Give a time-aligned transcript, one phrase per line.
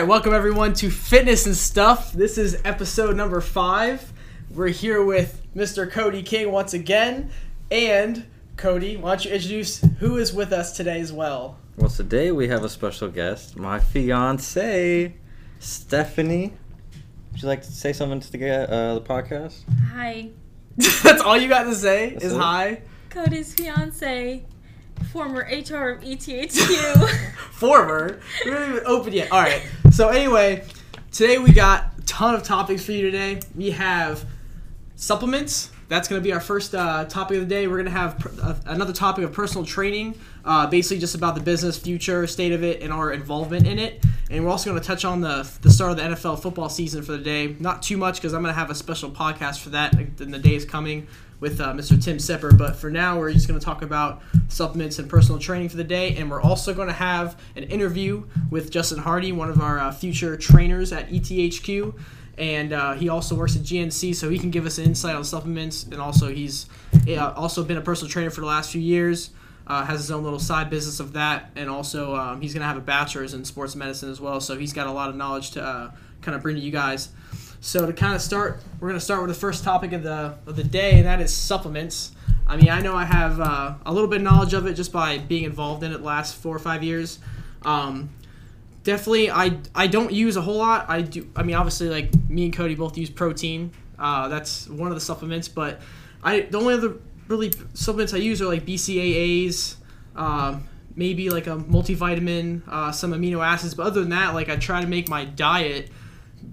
[0.00, 2.12] right, welcome everyone to Fitness and Stuff.
[2.12, 4.12] This is episode number five.
[4.50, 5.88] We're here with Mr.
[5.88, 7.30] Cody King once again.
[7.70, 11.58] And Cody, why don't you introduce who is with us today as well?
[11.76, 15.14] Well, today we have a special guest, my fiance,
[15.60, 16.54] Stephanie.
[17.30, 19.60] Would you like to say something to the, uh, the podcast?
[19.92, 20.30] Hi,
[20.76, 22.40] That's all you got to say That's is it?
[22.40, 22.80] hi.
[23.10, 24.44] Cody's fiance,
[25.12, 27.08] former HR of ETHQ.
[27.52, 28.20] Former.
[28.44, 29.30] We haven't even opened yet.
[29.30, 29.62] All right.
[29.92, 30.64] So anyway,
[31.12, 33.40] today we got a ton of topics for you today.
[33.54, 34.24] We have
[34.96, 35.70] supplements.
[35.88, 37.66] That's going to be our first uh, topic of the day.
[37.68, 41.34] We're going to have pr- uh, another topic of personal training, uh, basically just about
[41.34, 44.02] the business, future, state of it, and our involvement in it.
[44.30, 47.02] And we're also going to touch on the the start of the NFL football season
[47.02, 47.54] for the day.
[47.60, 50.38] Not too much because I'm going to have a special podcast for that in the
[50.38, 51.06] days coming
[51.44, 52.02] with uh, Mr.
[52.02, 52.54] Tim Sepper.
[52.54, 55.84] But for now, we're just going to talk about supplements and personal training for the
[55.84, 56.16] day.
[56.16, 59.92] And we're also going to have an interview with Justin Hardy, one of our uh,
[59.92, 62.00] future trainers at ETHQ.
[62.38, 65.22] And uh, he also works at GNC, so he can give us an insight on
[65.22, 65.84] supplements.
[65.84, 66.64] And also, he's
[67.06, 69.28] also been a personal trainer for the last few years.
[69.66, 72.76] Uh, has his own little side business of that, and also um, he's gonna have
[72.76, 74.38] a bachelor's in sports medicine as well.
[74.38, 77.08] So he's got a lot of knowledge to uh, kind of bring to you guys.
[77.64, 80.54] So to kind of start, we're gonna start with the first topic of the of
[80.54, 82.12] the day, and that is supplements.
[82.46, 84.92] I mean, I know I have uh, a little bit of knowledge of it just
[84.92, 87.20] by being involved in it last four or five years.
[87.62, 88.10] Um,
[88.82, 90.84] definitely, I I don't use a whole lot.
[90.90, 91.26] I do.
[91.34, 93.72] I mean, obviously, like me and Cody both use protein.
[93.98, 95.80] Uh, that's one of the supplements, but
[96.22, 96.96] I the only other
[97.28, 99.76] really supplements I use are like BCAAs,
[100.16, 103.72] um, maybe like a multivitamin, uh, some amino acids.
[103.72, 105.88] But other than that, like I try to make my diet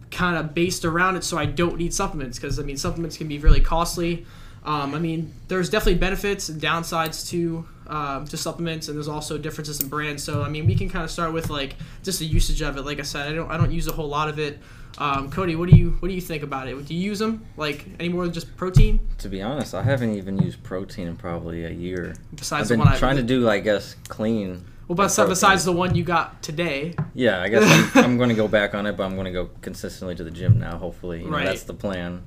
[0.10, 3.28] kind of based around it so I don't need supplements because I mean supplements can
[3.28, 4.26] be really costly.
[4.64, 9.38] Um, I mean, there's definitely benefits and downsides to um, to supplements, and there's also
[9.38, 10.24] differences in brands.
[10.24, 12.84] So I mean, we can kind of start with like just the usage of it.
[12.84, 14.60] Like I said, I don't I don't use a whole lot of it.
[14.98, 16.86] Um, Cody, what do you what do you think about it?
[16.86, 19.00] Do you use them like any more than just protein?
[19.20, 22.16] To be honest, I haven't even used protein in probably a year.
[22.36, 24.66] Besides I've the been one I trying to do, I guess, clean.
[24.96, 25.30] Well, besides, protein.
[25.32, 28.74] besides the one you got today, Yeah, I guess I'm, I'm going to go back
[28.76, 30.78] on it, but I'm going to go consistently to the gym now.
[30.78, 31.46] Hopefully, you know, Right.
[31.46, 32.24] that's the plan.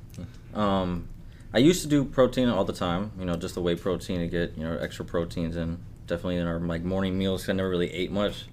[0.53, 1.07] Um,
[1.53, 3.11] I used to do protein all the time.
[3.19, 5.77] You know, just the whey protein to get you know extra proteins in.
[6.07, 7.47] Definitely in our like morning meals.
[7.49, 8.45] I never really ate much,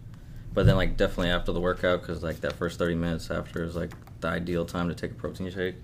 [0.54, 3.76] but then like definitely after the workout, because like that first 30 minutes after is
[3.76, 5.74] like the ideal time to take a protein shake.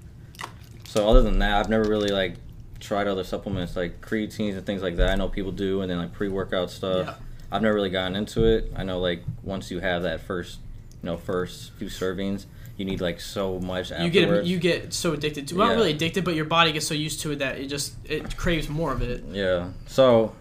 [0.87, 2.35] So other than that, I've never really like
[2.81, 5.11] tried other supplements like creatines and things like that.
[5.11, 7.07] I know people do, and then like pre-workout stuff.
[7.07, 7.15] Yeah.
[7.51, 8.73] I've never really gotten into it.
[8.77, 10.59] I know like once you have that first,
[11.03, 14.13] you know, first few servings, you need like so much you afterwards.
[14.13, 15.69] get you get so addicted to not Yeah.
[15.71, 18.37] Not really addicted, but your body gets so used to it that it just it
[18.37, 19.25] craves more of it.
[19.31, 19.71] Yeah.
[19.87, 20.35] So,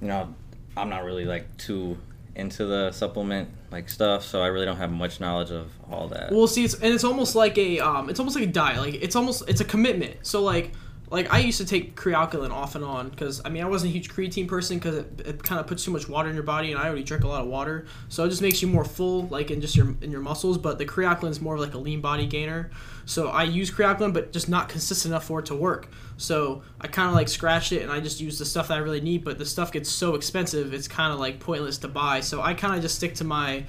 [0.00, 0.34] you know,
[0.76, 1.98] I'm not really like too
[2.34, 6.32] into the supplement like stuff, so I really don't have much knowledge of all that.
[6.32, 8.78] Well, see, it's and it's almost like a um, it's almost like a diet.
[8.78, 10.26] Like it's almost it's a commitment.
[10.26, 10.72] So like
[11.10, 13.92] like I used to take Kre-Alkalyn off and on because I mean I wasn't a
[13.92, 16.72] huge creatine person because it, it kind of puts too much water in your body
[16.72, 19.26] and I already drink a lot of water, so it just makes you more full
[19.28, 20.58] like in just your in your muscles.
[20.58, 22.70] But the Kre-Alkalyn is more of like a lean body gainer.
[23.04, 25.88] So I use Kre-Alkalyn, but just not consistent enough for it to work.
[26.16, 28.80] So I kind of like scratched it and I just use the stuff that I
[28.80, 29.24] really need.
[29.24, 32.20] But the stuff gets so expensive, it's kind of like pointless to buy.
[32.20, 33.64] So I kind of just stick to my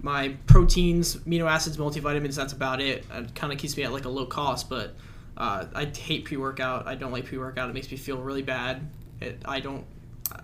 [0.00, 2.36] my proteins, amino acids, multivitamins.
[2.36, 3.04] That's about it.
[3.12, 4.94] It kind of keeps me at like a low cost, but
[5.38, 6.86] uh, I hate pre workout.
[6.86, 7.70] I don't like pre workout.
[7.70, 8.88] It makes me feel really bad.
[9.20, 9.86] It, I don't.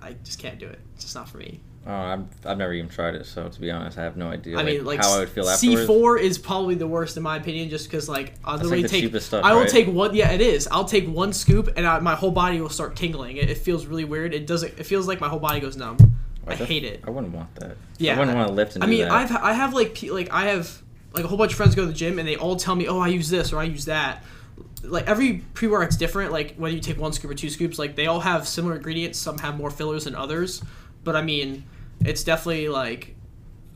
[0.00, 0.81] I just can't do it.
[0.94, 1.60] It's just not for me.
[1.87, 4.56] Oh, I've, I've never even tried it, so to be honest, I have no idea
[4.56, 5.87] I mean, like how I would feel C afterwards.
[5.87, 9.03] four is probably the worst in my opinion, just because like I'll literally like take.
[9.03, 9.69] cheapest stuff, I will right?
[9.69, 10.15] take one.
[10.15, 10.66] Yeah, it is.
[10.69, 13.37] I'll take one scoop, and I, my whole body will start tingling.
[13.37, 14.33] It, it feels really weird.
[14.33, 14.78] It doesn't.
[14.78, 15.99] It feels like my whole body goes numb.
[16.00, 17.03] I Like, that's- hate it.
[17.06, 17.77] I wouldn't want that.
[17.99, 19.12] Yeah, I wouldn't want to lift and I do mean, that.
[19.12, 20.81] I've I have like like I have
[21.12, 22.88] like a whole bunch of friends go to the gym and they all tell me,
[22.88, 24.25] oh, I use this or I use that.
[24.84, 26.33] Like every pre workout's different.
[26.33, 29.19] Like whether you take one scoop or two scoops, like they all have similar ingredients.
[29.19, 30.63] Some have more fillers than others,
[31.04, 31.65] but I mean,
[32.04, 33.15] it's definitely like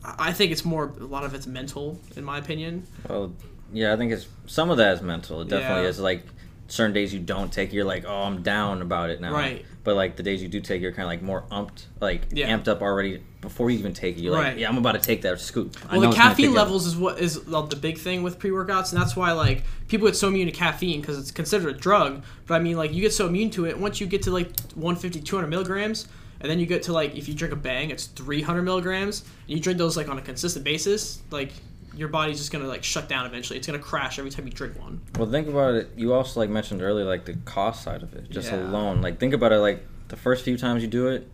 [0.03, 2.85] I I think it's more a lot of it's mental in my opinion.
[3.07, 3.33] Well,
[3.73, 5.41] yeah, I think it's some of that is mental.
[5.41, 5.89] It definitely Yeah.
[5.89, 5.99] is.
[5.99, 6.23] Like
[6.67, 9.33] certain days you don't take, you're like, oh, I'm down about it now.
[9.33, 9.65] Right.
[9.83, 12.55] But like the days you do take, you're kind of like more umped, like Yeah.
[12.55, 14.21] amped up already before you even take it.
[14.21, 15.75] You're like, yeah, I'm about to take that scoop.
[15.87, 16.55] I Well, know the caffeine up.
[16.55, 19.63] levels is what is the the big thing with pre workouts, and that's why like
[19.87, 22.23] people get so immune to caffeine because it's considered a drug.
[22.47, 24.47] But I mean, like you get so immune to it once you get to like
[24.75, 26.07] 150, 200 milligrams,
[26.41, 29.49] and then you get to like if you drink a bang, it's 300 milligrams, and
[29.57, 31.51] you drink those like on a consistent basis, like
[31.95, 33.57] your body's just gonna like shut down eventually.
[33.57, 35.01] It's gonna crash every time you drink one.
[35.17, 35.89] Well, think about it.
[35.95, 38.69] You also like mentioned earlier, like the cost side of it, just Yeah.
[38.69, 39.01] alone.
[39.01, 39.59] Like think about it.
[39.59, 41.27] Like the first few times you do it,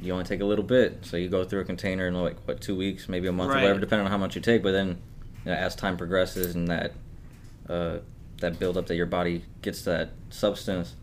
[0.00, 0.98] you only take a little bit.
[1.02, 3.58] So you go through a container in like what two weeks, maybe a month Right.
[3.58, 4.62] or whatever, depending on how much you take.
[4.62, 4.88] But then
[5.44, 6.92] you know, as time progresses and that
[7.68, 7.98] uh,
[8.40, 10.94] that buildup that your body gets that substance,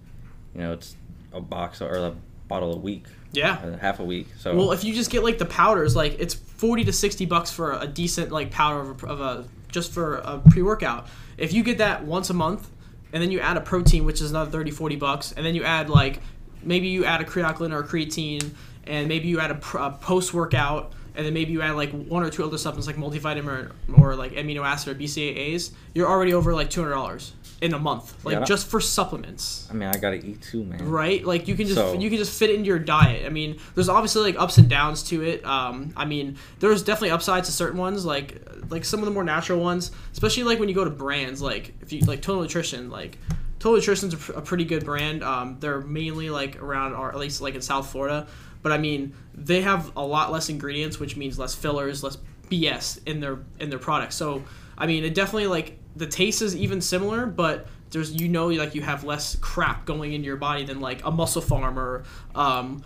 [0.56, 0.96] you know, it's
[1.34, 2.16] a box or a
[2.48, 3.54] bottle a week, Yeah.
[3.64, 4.28] uh, half a week.
[4.40, 7.52] So Well, if you just get like the powders, like it's forty to sixty bucks
[7.52, 11.08] for a decent like powder of a, of a just for a pre workout.
[11.38, 12.68] If you get that once a month,
[13.14, 15.64] and then you add a protein, which is another 30, 40 bucks, and then you
[15.64, 16.20] add like
[16.64, 18.50] maybe you add a creatinine or a creatine,
[18.88, 21.92] and maybe you add a, pr- a post workout, and then maybe you add like
[21.92, 26.08] one or two other supplements like multivitamin or, or like amino acid or BCAAs, you're
[26.08, 28.44] already over like two hundred dollars in a month, like Yeah.
[28.44, 30.88] just for supplements I mean, I gotta eat too, man.
[30.88, 31.26] right?
[31.26, 33.26] Like you can just So- you can just fit into your diet.
[33.26, 35.44] I mean, there's obviously like ups and downs to it.
[35.44, 39.24] Um, I mean, there's definitely upsides to certain ones, like like some of the more
[39.24, 42.92] natural ones, especially like when you go to brands like if you like Total Nutrition,
[42.92, 43.18] like
[43.58, 45.24] Total Nutrition's a, pr- a pretty good brand.
[45.24, 48.28] Um, they're mainly like around or at least like in South Florida,
[48.68, 52.18] but I mean they have a lot less ingredients, which means less fillers, less
[52.50, 54.18] BS in their in their products.
[54.18, 54.44] So
[54.78, 58.76] I mean, it definitely like the taste is even similar, but there's you know like
[58.76, 62.04] you have less crap going into your body than like a MusclePharm or
[62.36, 62.84] um,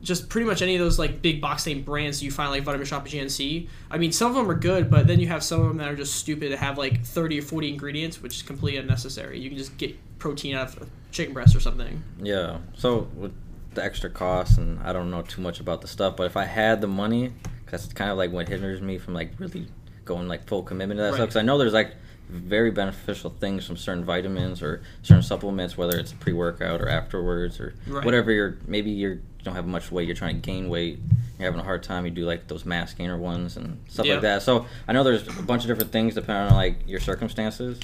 [0.00, 2.86] just pretty much any of those like big box name brands you find like Vitamin
[2.86, 3.68] Shoppe GNC.
[3.90, 5.88] I mean, some of them are good, but then you have some of them that
[5.88, 9.40] are just stupid to have like 30 or 40 ingredients, which is completely unnecessary.
[9.40, 12.00] You can just get protein out of chicken breast or something.
[12.22, 12.58] Yeah.
[12.76, 13.08] So
[13.74, 16.44] the extra costs, and I don't know too much about the stuff, but if I
[16.44, 17.32] had the money,
[17.70, 19.66] that's kind of like what hinders me from like really
[20.04, 21.28] going like full commitment to that stuff.
[21.28, 21.94] Because I know there's like
[22.28, 27.58] very beneficial things from certain vitamins or certain supplements, whether it's pre workout or afterwards
[27.60, 28.04] or Right.
[28.04, 28.30] whatever.
[28.32, 30.98] You're maybe you're you don't have much weight, you're trying to gain weight,
[31.38, 32.04] you're having a hard time.
[32.04, 34.14] You do like those mass gainer ones and stuff Yeah.
[34.14, 34.42] like that.
[34.42, 37.80] So I know there's a bunch of different things depending on like your circumstances.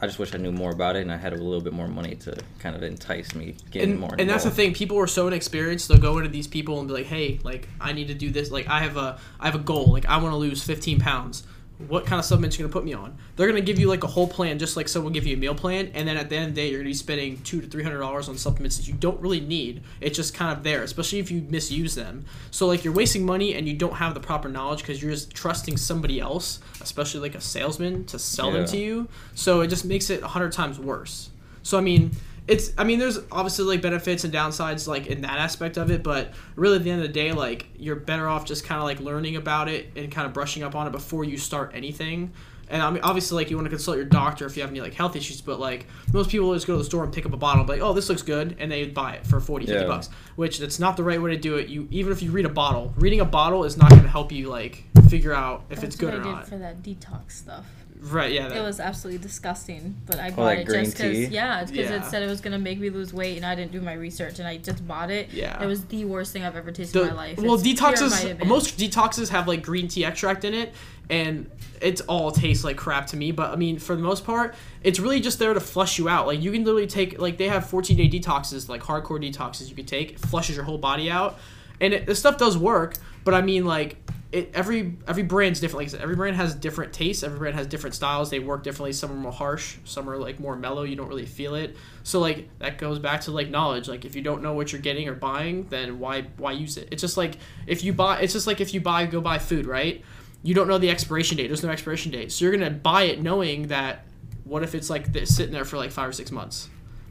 [0.00, 1.88] I just wish I knew more about it and I had a little bit more
[1.88, 4.14] money to kind of entice me getting and, more.
[4.18, 6.94] and that's the thing people are so inexperienced they'll go into these people and be
[6.94, 9.60] like hey like i need to do this like i have a i have a
[9.60, 11.44] goal like i want to lose 15 pounds
[11.88, 13.16] what kind of supplements you're gonna put me on.
[13.36, 15.38] They're gonna give you like a whole plan just like someone will give you a
[15.38, 17.60] meal plan and then at the end of the day you're gonna be spending two
[17.60, 19.82] to three hundred dollars on supplements that you don't really need.
[20.00, 22.24] It's just kind of there especially if you misuse them.
[22.50, 25.34] So like you're wasting money and you don't have the proper knowledge because you're just
[25.34, 29.08] trusting somebody else especially like a salesman to sell them to you.
[29.34, 31.30] So it just makes it a hundred times worse.
[31.62, 32.12] So I mean,
[32.48, 36.02] it's I mean, there's obviously like benefits and downsides like in that aspect of it,
[36.02, 38.84] but really at the end of the day, like you're better off just kind of
[38.84, 42.32] like learning about it and kind of brushing up on it before you start anything.
[42.68, 44.80] And I mean, obviously, like you want to consult your doctor if you have any
[44.80, 47.32] like health issues, but like most people just go to the store and pick up
[47.32, 49.66] a bottle, and be like, oh, this looks good, and they buy it for 40,
[49.66, 49.86] 50 Yeah.
[49.86, 50.08] bucks.
[50.34, 51.68] Which that's not the right way to do it.
[51.68, 54.32] You even if you read a bottle, reading a bottle is not going to help
[54.32, 56.48] you like figure out if That's it's good what or I did not.
[56.48, 57.66] for that detox stuff.
[58.00, 58.32] Right?
[58.32, 58.48] Yeah.
[58.48, 61.28] That, It was absolutely disgusting, but I bought like it just because.
[61.28, 61.96] Yeah, because Yeah.
[61.96, 64.38] it said it was gonna make me lose weight, and I didn't do my research,
[64.38, 65.30] and I just bought it.
[65.32, 65.62] Yeah.
[65.62, 67.38] It was the worst thing I've ever tasted The- in my life.
[67.38, 68.44] Well, It's detoxes.
[68.46, 70.72] Most detoxes have like green tea extract in it,
[71.10, 71.50] and
[71.80, 73.32] it's all tastes like crap to me.
[73.32, 76.26] But I mean, for the most part, it's really just there to flush you out.
[76.26, 79.74] Like you can literally take like they have 14 day detoxes, like hardcore detoxes you
[79.76, 80.12] can take.
[80.12, 81.38] It flushes your whole body out,
[81.80, 82.94] and it, this stuff does work.
[83.24, 83.96] But I mean, like
[84.32, 85.78] it every every brand's different.
[85.78, 87.22] Like I said, every brand has different tastes.
[87.22, 88.30] Every brand has different styles.
[88.30, 88.92] They work differently.
[88.92, 89.76] Some are more harsh.
[89.84, 90.82] Some are like more mellow.
[90.82, 91.76] You don't really feel it.
[92.02, 93.88] So like that goes back to like knowledge.
[93.88, 96.88] Like if you don't know what you're getting or buying, then why why use it?
[96.90, 98.20] It's just like if you buy.
[98.20, 100.02] It's just like if you buy go buy food, right?
[100.42, 101.46] You don't know the expiration date.
[101.46, 102.32] There's no expiration date.
[102.32, 104.04] So you're gonna buy it knowing that.
[104.44, 106.68] What if it's like this, sitting there for like five or six months?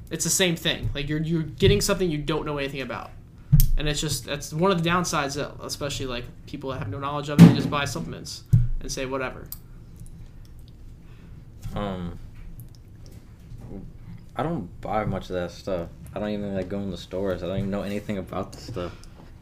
[0.10, 0.89] It's the same thing.
[0.93, 3.12] Like you're you're getting something you don't know anything about
[3.77, 7.00] and it's just that's one of the downsides that especially like people that have no
[7.00, 8.44] knowledge of it they just buy supplements
[8.79, 9.48] and say whatever
[11.75, 12.17] Um,
[14.36, 15.89] I don't buy much of that stuff.
[16.13, 17.44] I don't even like go in the stores.
[17.44, 18.94] I don't even know anything about the stuff.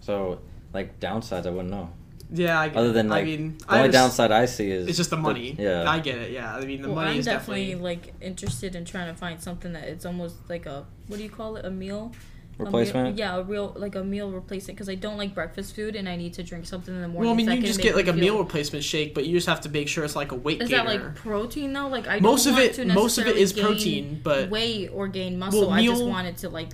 [0.01, 0.39] So
[0.73, 1.89] like downsides, I wouldn't know.
[2.31, 4.97] yeah I, Other than like I mean the only just- downside I see is it's
[4.97, 5.87] just the money yeah.
[5.87, 8.75] i get it yeah i mean the well, money I'm is definitely, definitely, like interested
[8.75, 11.65] in trying to find something that it's almost like a what do you call it?
[11.65, 12.11] A meal.
[12.59, 13.17] A meal- replacement.
[13.17, 16.15] yeah, a real like a meal replacement because I don't like breakfast food and I
[16.15, 17.25] need to drink something in the morning.
[17.25, 19.47] well i mean you can just get like a meal replacement shake but you just
[19.47, 21.87] have to make sure it's like a weight Is gainer that like protein though?
[21.87, 24.21] Like I Most don't of want it- to most of it necessarily is gain protein,
[24.23, 25.61] but- weight or gain muscle.
[25.61, 26.69] Well, I just wanted to like.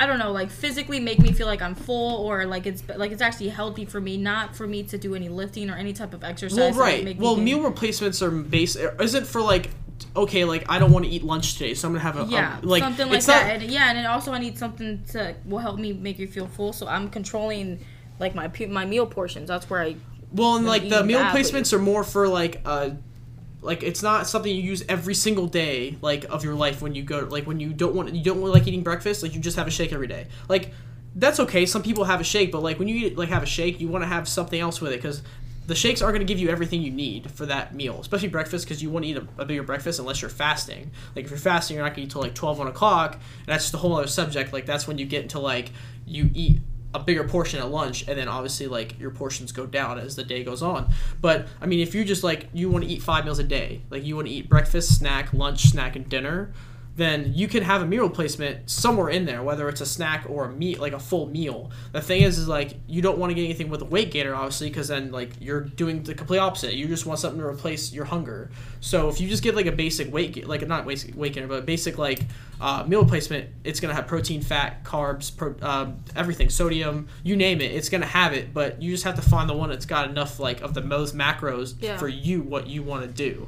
[0.00, 3.10] I don't know, like physically make me feel like I'm full, or like it's like
[3.10, 6.14] it's actually healthy for me, not for me to do any lifting or any type
[6.14, 6.56] of exercise.
[6.56, 9.70] well right make well gain- meal replacements are base isn't for like
[10.16, 12.26] okay like i don't want to eat lunch today so i'm gonna have a, a-
[12.26, 13.62] Yeah, like something like not- that.
[13.62, 16.46] And, yeah, and then also I need something to will help me make you feel
[16.46, 16.72] full.
[16.72, 17.84] So I'm controlling
[18.20, 19.48] like my my meal portions.
[19.48, 19.96] That's where I
[20.32, 21.26] Well, and like the meal badly.
[21.40, 22.90] replacements are more for like uh
[23.62, 27.02] like it's not something you use every single day like of your life when you
[27.02, 29.56] go like when you don't want you don't want like eating breakfast like you just
[29.56, 30.72] have a shake every day like
[31.16, 33.46] that's okay some people have a shake but like when you eat, like have a
[33.46, 35.22] shake you want to have something else with it because
[35.68, 38.64] the shakes aren't going to give you everything you need for that meal, especially breakfast,
[38.64, 40.90] because you want to eat a, a, bigger breakfast unless you're fasting.
[41.14, 43.12] Like if you're fasting, you're not going to eat till like 12, 1 o'clock.
[43.12, 44.50] And that's just a whole other subject.
[44.50, 45.70] Like that's when you get into like
[46.06, 46.60] you eat
[46.94, 50.24] a bigger portion at lunch, and then obviously like your portions go down as the
[50.24, 50.90] day goes on.
[51.20, 53.82] But I mean, if you just like you want to eat five meals a day,
[53.90, 56.50] like you want to eat breakfast, snack, lunch, snack, and dinner
[56.98, 60.46] then you can have a meal replacement somewhere in there, whether it's a snack or
[60.46, 61.70] a meat, like a full meal.
[61.92, 64.34] The thing is, is like you don't want to get anything with a weight gainer,
[64.34, 66.74] obviously, because then like you're doing the complete opposite.
[66.74, 68.50] You just want something to replace your hunger.
[68.80, 71.64] So if you just get like a basic weight, like not weight weight gainer, but
[71.64, 72.20] basic like
[72.60, 77.60] uh, meal replacement, it's gonna have protein, fat, carbs, pro, uh, everything, sodium, you name
[77.60, 77.70] it.
[77.70, 80.40] It's gonna have it, but you just have to find the one that's got enough
[80.40, 81.96] like of the most macros Yeah.
[81.96, 83.46] for you what you want to do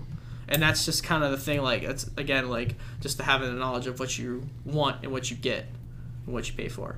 [0.50, 3.58] and that's just kind of the thing like it's again like just to having the
[3.58, 5.66] knowledge of what you want and what you get
[6.26, 6.96] and what you pay for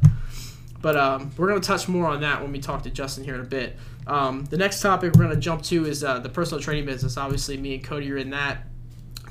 [0.81, 3.35] but um, we're going to touch more on that when we talk to justin here
[3.35, 6.29] in a bit um, the next topic we're going to jump to is uh, the
[6.29, 8.65] personal training business obviously me and cody are in that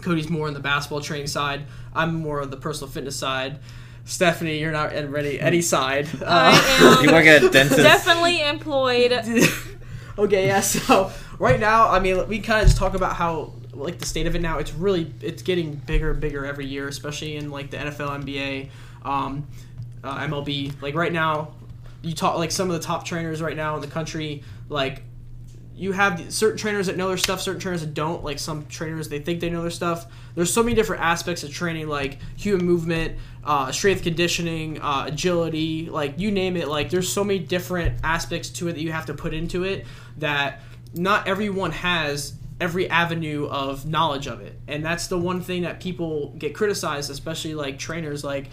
[0.02, 1.64] cody's more on the basketball training side
[1.94, 3.60] i'm more on the personal fitness side
[4.06, 7.78] stephanie you're not in ready any side Uh, I am You work at a dentist.
[7.82, 9.12] definitely employed.
[10.18, 10.60] okay, yeah.
[10.62, 14.28] So right now, I mean, we kind of just talk about how like the state
[14.28, 14.58] of it now.
[14.60, 18.70] It's really it's getting bigger and bigger every year, especially in like the NFL, NBA,
[19.04, 19.48] um,
[20.04, 20.82] uh, MLB.
[20.82, 21.54] Like right now,
[22.02, 24.44] you talk like some of the top trainers right now in the country.
[24.70, 25.04] Like
[25.76, 28.24] you have certain trainers that know their stuff, certain trainers that don't.
[28.24, 30.06] Like some trainers, they think they know their stuff.
[30.36, 35.90] There's so many different aspects of training, like human movement, uh, strength conditioning, uh, agility,
[35.90, 36.68] like you name it.
[36.68, 39.86] Like there's so many different aspects to it that you have to put into it
[40.18, 40.62] that
[40.94, 44.58] not everyone has every avenue of knowledge of it.
[44.68, 48.24] And that's the one thing that people get criticized, especially like trainers.
[48.24, 48.50] Like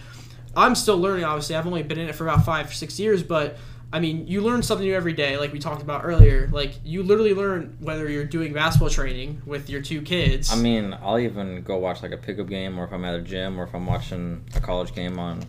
[0.56, 1.24] I'm still learning.
[1.24, 3.58] Obviously, I've only been in it for about five, six years, but
[3.92, 6.48] I mean, you learn something new every day, like we talked about earlier.
[6.52, 10.52] Like you literally learn whether you're doing basketball training with your two kids.
[10.52, 13.22] I mean, I'll even go watch like a pickup game, or if I'm at a
[13.22, 15.44] gym, or if I'm watching a college game on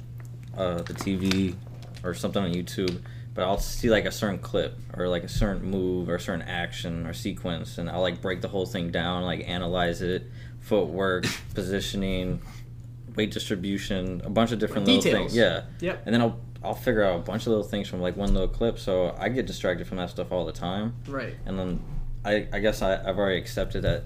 [0.58, 1.56] uh, the TV
[2.04, 3.02] or something on YouTube.
[3.34, 6.42] But I'll see like a certain clip or like a certain move or a certain
[6.42, 10.24] action or sequence, and I'll like break the whole thing down, like analyze it,
[10.62, 12.42] footwork, positioning,
[13.16, 15.36] weight distribution, a bunch of different little things.
[15.36, 16.04] Yeah, Yep.
[16.06, 18.50] and then I'll I'll figure out a bunch of little things from like one little
[18.50, 18.78] clip.
[18.80, 21.36] So I get distracted from that stuff all the time right.
[21.46, 21.80] and then
[22.26, 24.04] I, I guess I, I've already accepted that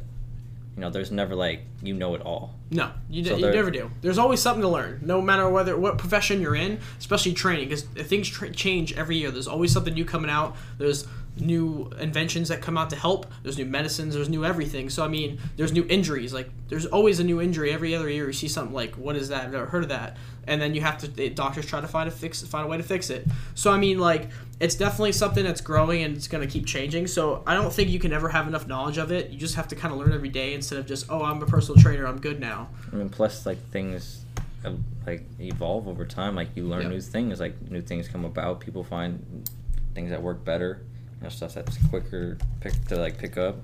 [0.75, 3.91] you know there's never like you know it all No, you, So you never do.
[4.01, 7.83] There's always something to learn, no matter whether what profession you're in, especially training, because
[7.83, 9.29] things tra- change every year.
[9.29, 10.55] There's always something new coming out.
[10.79, 11.05] There's
[11.37, 13.25] new inventions that come out to help.
[13.41, 14.13] There's new medicines.
[14.13, 14.89] There's new everything.
[14.89, 16.33] So I mean, there's new injuries.
[16.33, 18.27] Like there's always a new injury every other year.
[18.27, 19.45] You see something like, what is that?
[19.45, 20.17] I've never heard of that.
[20.45, 22.83] And then you have to doctors try to find a fix, find a way to
[22.83, 23.25] fix it.
[23.55, 27.07] So I mean, like it's definitely something that's growing and it's going to keep changing.
[27.07, 29.29] So I don't think you can ever have enough knowledge of it.
[29.31, 31.45] You just have to kind of learn every day instead of just, oh, I'm a
[31.45, 32.05] personal trainer.
[32.05, 32.69] I'm good now.
[32.91, 34.23] I mean plus like things
[34.63, 34.71] uh,
[35.07, 36.87] like evolve over time like you learn Yeah.
[36.89, 39.49] new things like new things come about people find
[39.93, 40.81] things that work better
[41.23, 43.55] you know stuff that's quicker pick to like pick up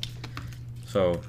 [0.85, 1.19] so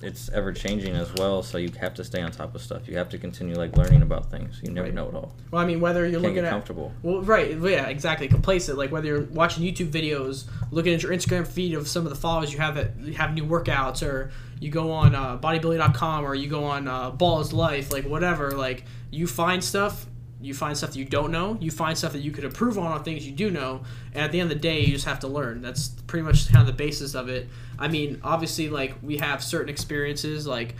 [0.00, 2.96] it's ever changing as well so you have to stay on top of stuff you
[2.96, 4.94] have to continue like learning about things you never Right.
[4.94, 7.88] know it all Well, I mean, whether you're you looking at comfortable well, right, yeah,
[7.88, 8.78] exactly, complacent.
[8.78, 12.16] Like whether you're watching YouTube videos, looking at your Instagram feed of some of the
[12.18, 16.34] followers you have that you have new workouts, or you go on uh, bodybuilding.com, or
[16.34, 18.52] you go on uh, Ballislife, like whatever.
[18.52, 20.06] Like you find stuff,
[20.40, 22.92] you find stuff that you don't know, you find stuff that you could improve on
[22.92, 25.20] on things you do know, and at the end of the day, you just have
[25.20, 25.62] to learn.
[25.62, 27.48] That's pretty much kind of the basis of it.
[27.78, 30.76] I mean, obviously, like we have certain experiences, like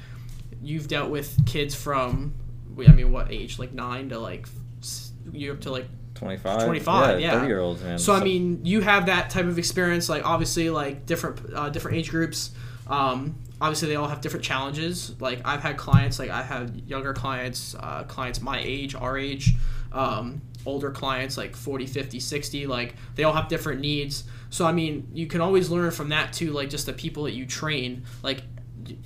[0.62, 2.34] you've dealt with kids from,
[2.78, 3.58] I mean, what age?
[3.58, 4.48] Like nine to like
[5.32, 7.32] you up to like 25 25, yeah.
[7.32, 10.08] 30 year olds man so I mean, you have that type of experience.
[10.08, 12.50] Like obviously, like different uh, different age groups.
[12.88, 15.14] Um, obviously, they all have different challenges.
[15.20, 19.18] Like I've had clients, like I have had younger clients, uh, clients my age, our
[19.18, 19.54] age,
[19.92, 22.66] um, older clients like 40, 50, 60.
[22.66, 24.24] Like they all have different needs.
[24.50, 26.52] So I mean, you can always learn from that too.
[26.52, 28.04] Like just the people that you train.
[28.22, 28.42] Like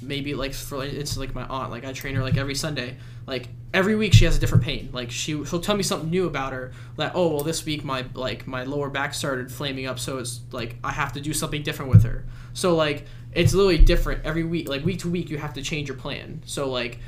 [0.00, 1.70] maybe like for it's like my aunt.
[1.70, 2.96] Like I train her like every Sunday.
[3.26, 4.90] Like every week she has a different pain.
[4.92, 6.72] Like she she'll tell me something new about her.
[6.96, 10.40] Like oh well this week my like my lower back started flaming up, so it's
[10.50, 12.24] like I have to do something different with her.
[12.52, 14.68] So like it's literally different every week.
[14.68, 16.42] Like week to week you have to change your plan.
[16.44, 16.98] So like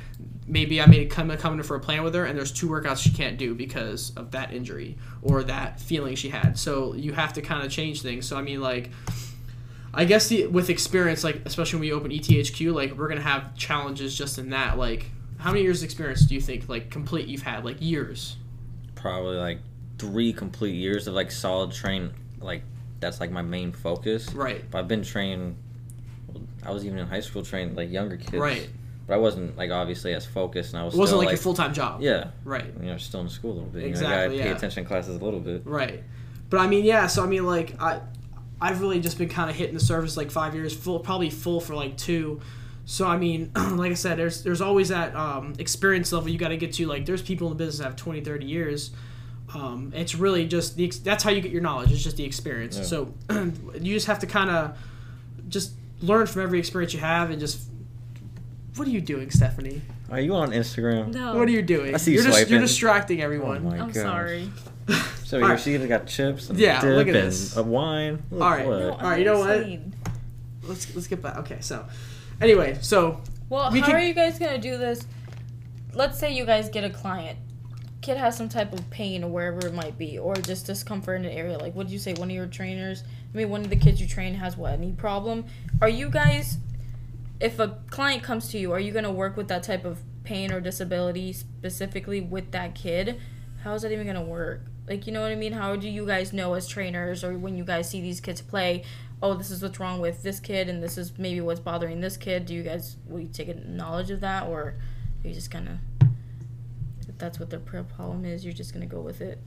[0.47, 2.97] maybe I made a come in for a plan with her, and there's two workouts
[2.97, 6.57] she can't do because of that injury or that feeling she had.
[6.57, 8.27] So you have to kind of change things.
[8.27, 8.89] So I mean like.
[9.97, 13.55] I guess the with experience, like especially when we open ETHQ, like we're gonna have
[13.55, 14.77] challenges just in that.
[14.77, 17.63] Like, how many years experience do you think like complete you've had?
[17.63, 18.35] Like years.
[18.95, 19.59] probably like
[19.97, 22.61] three complete years of like solid train like
[22.99, 24.33] that's like my main focus.
[24.33, 24.69] Right.
[24.69, 25.57] But I've been trained.
[26.65, 28.33] I was even in high school training like younger kids.
[28.33, 28.69] Right.
[29.07, 31.33] But I wasn't like obviously as focused, and I was It wasn't still, like, like
[31.33, 32.01] your full time job.
[32.01, 32.29] Yeah.
[32.43, 32.73] Right.
[32.81, 33.79] You know, still in school a little bit.
[33.79, 34.43] You know, Exactly, you gotta yeah.
[34.43, 35.61] pay attention in classes a little bit.
[35.65, 36.03] Right.
[36.49, 37.07] But I mean, yeah.
[37.07, 38.01] So I mean, like I,
[38.59, 41.59] I've really just been kind of hitting the surface like five years, full, probably full
[41.59, 42.41] for like two.
[42.85, 46.49] So I mean, like I said, there's there's always that um, experience level you got
[46.49, 46.87] to get to.
[46.87, 48.91] Like there's people in the business that have 20, 30 years.
[49.53, 51.91] Um, it's really just the that's how you get your knowledge.
[51.91, 52.77] It's just the experience.
[52.77, 52.83] Yeah.
[52.83, 54.77] So you just have to kind of
[55.49, 57.61] just learn from every experience you have and just.
[58.75, 59.81] What are you doing, Stephanie?
[60.11, 61.13] Are you on Instagram?
[61.13, 61.35] No.
[61.37, 61.95] What are you doing?
[61.95, 62.61] I see you you're, dis- you're swiping.
[62.61, 63.63] distracting Oh everyone.
[63.63, 63.95] my I'm gosh.
[64.03, 64.49] sorry.
[65.23, 65.59] So you're right.
[65.59, 67.55] seeing got chips and Yeah, dip look at this.
[67.55, 68.21] a wine.
[68.31, 68.67] Look All right.
[68.67, 68.79] what?
[68.79, 69.65] No, All right, you know what?
[70.63, 71.37] let's let's get back.
[71.37, 71.85] Okay, so
[72.41, 75.07] anyway, so Well, We how can- are you guys gonna do this?
[75.93, 77.39] Let's say you guys get a client.
[78.05, 81.25] Kid has some type of pain or wherever it might be, or just discomfort in
[81.25, 81.57] an area.
[81.57, 82.13] Like, what did you say?
[82.13, 84.79] One of your trainers, I mean, one of the kids you train has what?
[84.79, 85.45] Knee problem.
[85.81, 86.59] Are you guys,
[87.39, 90.51] if a client comes to you, are you gonna work with that type of pain
[90.51, 93.19] or disability specifically with that kid?
[93.63, 94.61] How is that even gonna work?
[94.87, 95.53] Like, you know what I mean?
[95.53, 98.83] How do you guys know as trainers, or when you guys see these kids play?
[99.23, 102.17] oh, this is what's wrong with this kid, and this is maybe what's bothering this
[102.17, 102.45] kid.
[102.45, 104.75] Do you guys will you take a knowledge of that, or are
[105.23, 105.77] you just kind of
[107.17, 109.39] that's what their pr- problem is, you're just gonna go with it?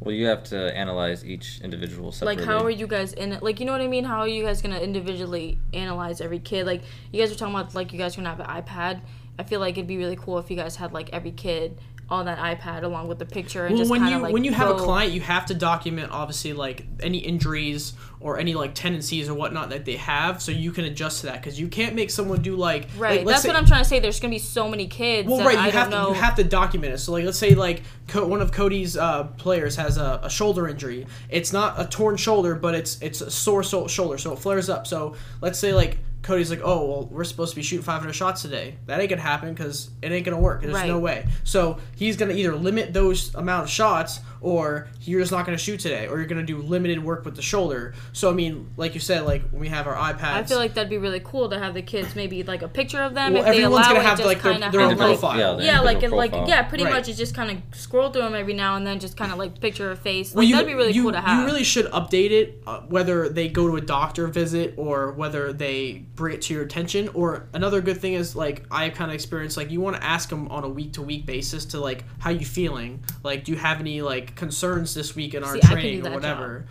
[0.00, 2.44] Well, you have to analyze each individual separately.
[2.44, 3.42] Like, how are you guys in it?
[3.42, 4.04] Like, you know what I mean?
[4.04, 6.66] How are you guys gonna individually analyze every kid?
[6.66, 9.02] Like, you guys were talking about like you guys are gonna have an iPad.
[9.38, 11.78] I feel like it'd be really cool if you guys had like every kid
[12.12, 14.52] on that iPad along with the picture and well, just when you like when you
[14.52, 19.28] have a client, you have to document obviously like any injuries or any like tendencies
[19.28, 22.10] or whatnot that they have, so you can adjust to that because you can't make
[22.10, 23.98] someone do like Right, Like, that's say- what I'm trying to say.
[23.98, 25.26] There's gonna be so many kids.
[25.26, 26.08] Well, that right, you don't have to know.
[26.08, 26.98] you have to document it.
[26.98, 30.68] So, like, let's say like Co- one of Cody's uh, players has a, a shoulder
[30.68, 31.06] injury.
[31.30, 34.68] It's not a torn shoulder, but it's it's a sore so- shoulder, so it flares
[34.68, 34.86] up.
[34.86, 38.42] So, let's say like Cody's like, oh well, we're supposed to be shooting 500 shots
[38.42, 38.76] today.
[38.86, 40.62] That ain't gonna happen because it ain't gonna work.
[40.62, 40.86] There's Right.
[40.88, 41.26] no way.
[41.44, 45.80] So he's gonna either limit those amount of shots, or you're just not gonna shoot
[45.80, 47.94] today, or you're gonna do limited work with the shoulder.
[48.12, 50.22] So I mean, like you said, like we have our iPads.
[50.34, 53.00] I feel like that'd be really cool to have the kids maybe like a picture
[53.02, 54.90] of them well, if they everyone's allow gonna have just like their, kinda their own
[54.90, 55.38] have, profile.
[55.38, 56.92] Yeah, their yeah, like individual like yeah, pretty Right.
[56.94, 57.08] much.
[57.08, 59.60] It's just kind of scroll through them every now and then, just kind of like
[59.60, 60.30] picture a face.
[60.30, 61.40] Like, Well, you, that'd be really you, cool to have.
[61.40, 65.52] You really should update it, uh, whether they go to a doctor visit or whether
[65.52, 67.08] they bring it to your attention.
[67.14, 70.04] Or another good thing is like I have kind of experienced like you want to
[70.04, 73.02] ask them on a week to week basis to like how you feeling.
[73.22, 76.02] Like, do you have any like concerns this week in our See, I can training
[76.02, 76.66] do or whatever?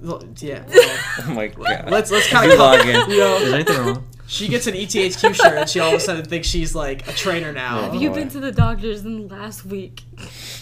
[0.00, 0.64] Well, Yeah.
[0.68, 0.98] well,
[1.28, 1.90] Oh my god.
[1.90, 3.10] let's let's kind of log in.
[3.10, 4.06] you know, Is anything wrong?
[4.26, 7.12] she gets an ETHQ shirt and she all of a sudden thinks she's like a
[7.12, 7.80] trainer now.
[7.80, 10.02] Oh have Oh, you been to the doctors in the last week?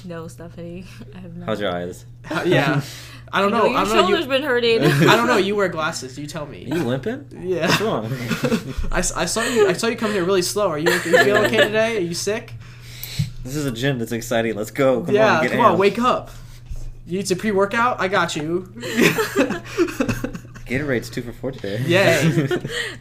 [0.04, 0.84] no, Stephanie.
[1.14, 1.46] I have not.
[1.46, 2.04] How's your eyes?
[2.24, 2.80] How- yeah.
[3.32, 3.66] I don't know.
[3.66, 4.00] your I don't know.
[4.02, 4.82] shoulder's You, been hurting.
[4.84, 5.36] I don't know.
[5.48, 6.18] You wear glasses.
[6.18, 6.64] You tell Are me.
[6.64, 7.26] you limping?
[7.42, 7.66] Yeah.
[7.68, 8.04] What's wrong?
[8.92, 9.68] I, s- I saw you.
[9.68, 10.68] I saw you come here really slow.
[10.68, 11.96] Are you, you feel okay today?
[11.98, 12.54] Are you sick?
[13.44, 14.54] This is a gym that's exciting.
[14.56, 15.02] Let's go.
[15.04, 15.36] Come yeah.
[15.38, 15.66] on, get come in.
[15.66, 16.30] on, wake up.
[17.06, 18.00] You need some pre workout?
[18.00, 18.70] I got you.
[20.66, 21.80] Gatorade's two for four today.
[21.86, 22.46] Yay.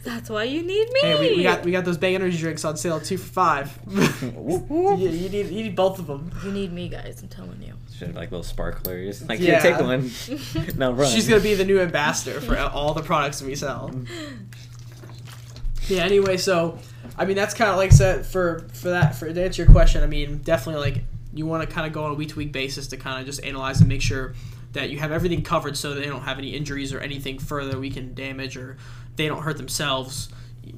[0.04, 1.00] That's why you need me.
[1.02, 3.72] hey, we, we got we got those Bang energy drinks on sale, two for five.
[4.36, 4.66] Whoop,
[5.00, 6.32] yeah, you need you need both of them.
[6.46, 7.22] You need me, guys.
[7.22, 7.74] I'm telling you.
[7.98, 9.28] Should like little sparklers.
[9.28, 9.60] Like Yeah.
[9.62, 10.12] here, take one.
[10.78, 11.10] now run.
[11.12, 13.92] She's gonna be the new ambassador for all the products we sell.
[15.88, 16.04] Yeah.
[16.04, 16.78] Anyway, so
[17.18, 20.04] I mean that's kind of like said for for that for to answer your question.
[20.04, 22.52] I mean definitely like you want to kind of go on a week to week
[22.52, 24.34] basis to kind of just analyze and make sure
[24.74, 27.90] that you have everything covered so they don't have any injuries or anything further we
[27.90, 28.78] can damage or
[29.16, 30.30] they don't hurt themselves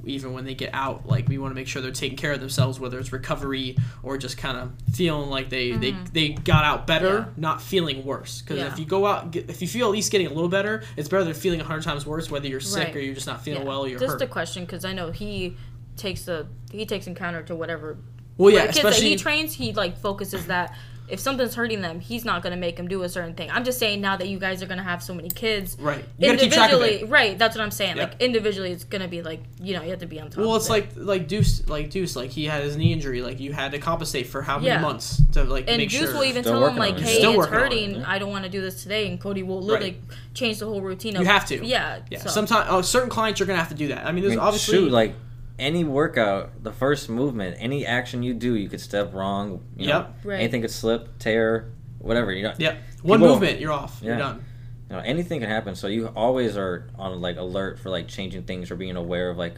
[0.05, 2.39] even when they get out like we want to make sure they're taking care of
[2.39, 6.87] themselves whether it's recovery or just kind of feeling like they they, they got out
[6.87, 7.29] better Mm-hmm.
[7.29, 7.49] Yeah.
[7.49, 8.67] not feeling worse because Yeah.
[8.71, 11.23] if you go out if you feel at least getting a little better it's better
[11.23, 12.95] than feeling 100 times worse whether you're sick Right.
[12.95, 13.67] or you're just not feeling Yeah.
[13.67, 15.55] well or you're Just hurt a question, because I know he
[15.97, 17.97] takes the he takes encounter to whatever.
[18.37, 20.75] well yeah the kids that especially he trains, he like focuses that
[21.09, 23.49] if something's hurting them, he's not gonna make them do a certain thing.
[23.51, 26.27] I'm just saying now that you guys are gonna have so many kids, right you
[26.27, 27.37] gotta keep track of individually, it right?
[27.37, 27.97] That's what I'm saying.
[27.97, 28.03] Yeah.
[28.03, 30.39] Like individually, it's gonna be like you know you have to be on top.
[30.39, 30.71] well of it's it.
[30.71, 33.79] like like deuce like deuce like he had his knee injury like you had to
[33.79, 34.81] compensate for how many Yeah.
[34.81, 37.01] months to like And make Juice sure will even Still tell him like, it.
[37.03, 38.03] "Hey, Still it's working on it, hurting.
[38.05, 39.99] I don't want to do this today." And Cody will literally
[40.33, 41.15] change the whole routine.
[41.15, 41.65] Of, You have to.
[41.65, 41.99] Yeah.
[42.09, 42.29] yeah so.
[42.29, 44.39] sometimes oh certain clients you're gonna have to do that i mean I there's mean,
[44.39, 45.13] obviously shoot, like
[45.59, 49.63] any workout, the first movement, any action you do, you could step wrong.
[49.77, 50.15] You know, Yep.
[50.23, 50.39] Right.
[50.39, 52.31] Anything could slip, tear, whatever.
[52.31, 54.43] You know, yep one movement you're off you're done
[54.89, 55.75] you know, anything can happen.
[55.75, 59.37] So you always are on like alert for like changing things or being aware of
[59.37, 59.55] like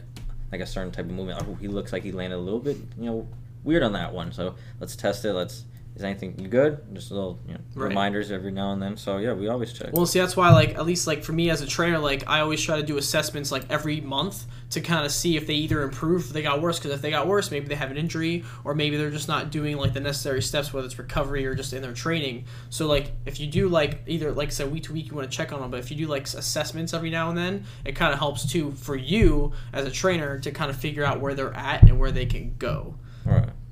[0.50, 1.42] like a certain type of movement.
[1.42, 3.28] Oh, he looks like he landed a little bit, you know,
[3.64, 4.32] weird on that one.
[4.32, 5.32] So let's test it.
[5.32, 6.78] Let's is anything you good?
[6.94, 7.88] Just little you know, Right.
[7.88, 8.96] reminders every now and then.
[8.96, 9.92] So yeah, we always check.
[9.92, 12.40] Well, see, that's why, like, at least, like, for me as a trainer, like, I
[12.40, 15.82] always try to do assessments, like, every month to kind of see if they either
[15.82, 16.78] improve or they got worse.
[16.78, 19.50] Because if they got worse, maybe they have an injury, or maybe they're just not
[19.50, 22.44] doing, like, the necessary steps, whether it's recovery or just in their training.
[22.70, 25.30] So, like, if you do, like, either, like I said, week to week, you want
[25.30, 27.92] to check on them, but if you do, like, assessments every now and then, it
[27.96, 31.34] kind of helps, too, for you as a trainer to kind of figure out where
[31.34, 32.94] they're at and where they can go.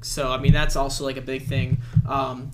[0.03, 1.79] So I mean that's also like a big thing.
[2.09, 2.51] Um,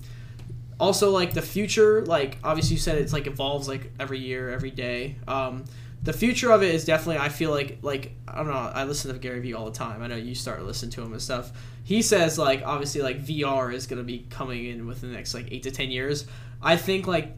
[0.79, 4.71] also like the future, like obviously you said it's like evolves like every year, every
[4.71, 5.15] day.
[5.27, 5.65] Um,
[6.03, 9.11] the future of it is definitely I feel like like I don't know I listen
[9.11, 10.01] to Gary Vee all the time.
[10.01, 11.51] I know you start listening to him and stuff.
[11.83, 15.47] He says like obviously like VR is gonna be coming in within the next like
[15.51, 16.25] eight to ten years.
[16.61, 17.35] I think like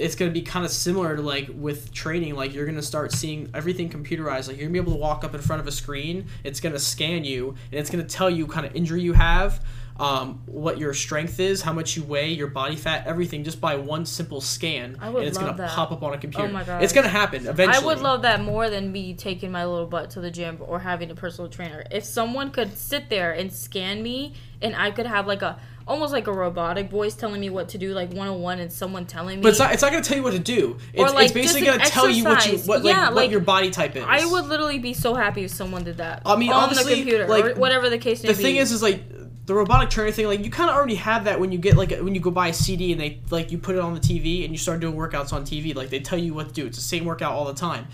[0.00, 2.82] it's going to be kind of similar to like with training like you're going to
[2.82, 5.60] start seeing everything computerized like you're going to be able to walk up in front
[5.60, 8.66] of a screen it's going to scan you and it's going to tell you kind
[8.66, 9.62] of injury you have
[9.98, 13.76] um, what your strength is how much you weigh your body fat everything just by
[13.76, 15.70] one simple scan I would and it's going to that.
[15.70, 16.82] pop up on a computer Oh my gosh.
[16.82, 19.86] it's going to happen eventually I would love that more than me taking my little
[19.86, 21.84] butt to the gym or having a personal trainer.
[21.90, 24.32] If someone could sit there and scan me
[24.62, 25.58] and I could have like a
[25.90, 28.72] almost like a robotic voice telling me what to do, like one on one, and
[28.72, 29.42] someone telling me.
[29.42, 31.34] but it's not, it's not going to tell you what to do it's, like, it's
[31.34, 33.96] basically going to tell you what you what, like, Yeah, what like, your body type
[33.96, 36.22] is I would literally be so happy if someone did that.
[36.24, 38.42] I mean, on the computer like, whatever the case may the be.
[38.42, 39.02] thing is is like
[39.46, 41.90] the robotic trainer thing like you kind of already have that when you get like
[41.98, 44.44] when you go buy a cd and they like you put it on the tv
[44.44, 46.76] and you start doing workouts on tv like they tell you what to do it's
[46.76, 47.88] the same workout all the time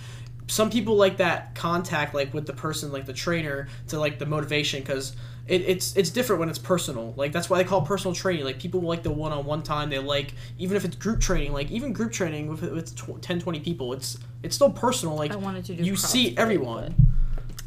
[0.49, 4.27] some people like that contact like with the person like the trainer to like the
[4.27, 5.17] motivation because
[5.49, 8.45] it, it's it's different when it's personal like that's why they call it personal training
[8.45, 11.93] like people like the one-on-one time they like even if it's group training like even
[11.93, 15.65] group training with, with tw- 10 20 people it's it's still personal like I wanted
[15.67, 15.85] to do.
[15.85, 16.95] you see everyone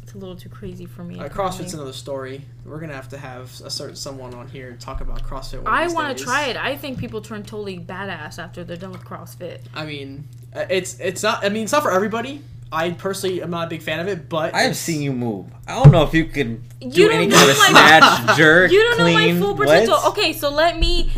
[0.02, 1.18] It's a little too crazy for me.
[1.20, 1.28] uh.
[1.28, 2.44] CrossFit's another story.
[2.64, 5.62] We're gonna have to have a certain someone on here talk about CrossFit.
[5.66, 6.56] I want to try it.
[6.56, 9.60] I think people turn totally badass after they're done with CrossFit.
[9.72, 11.44] I mean, uh, it's it's not.
[11.44, 12.42] I mean, it's not for everybody.
[12.72, 15.46] I personally am not a big fan of it, but I have seen you move.
[15.66, 18.36] I don't know if you can You do don't any know kind of my- snatch,
[18.38, 19.14] jerk, You don't clean.
[19.14, 19.66] know my full what?
[19.66, 19.98] potential.
[20.08, 21.10] Okay, so let me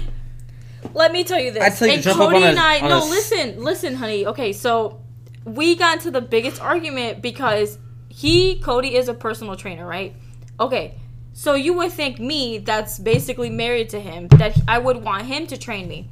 [0.94, 1.62] let me tell you this.
[1.62, 3.10] I'd tell you to and jump up Cody on a- and I on no, s-
[3.10, 4.26] listen, listen, honey.
[4.26, 5.00] Okay, so
[5.44, 10.14] we got into the biggest argument because he Cody is a personal trainer, right?
[10.58, 10.94] Okay.
[11.34, 15.46] So you would think me that's basically married to him that I would want him
[15.46, 16.10] to train me.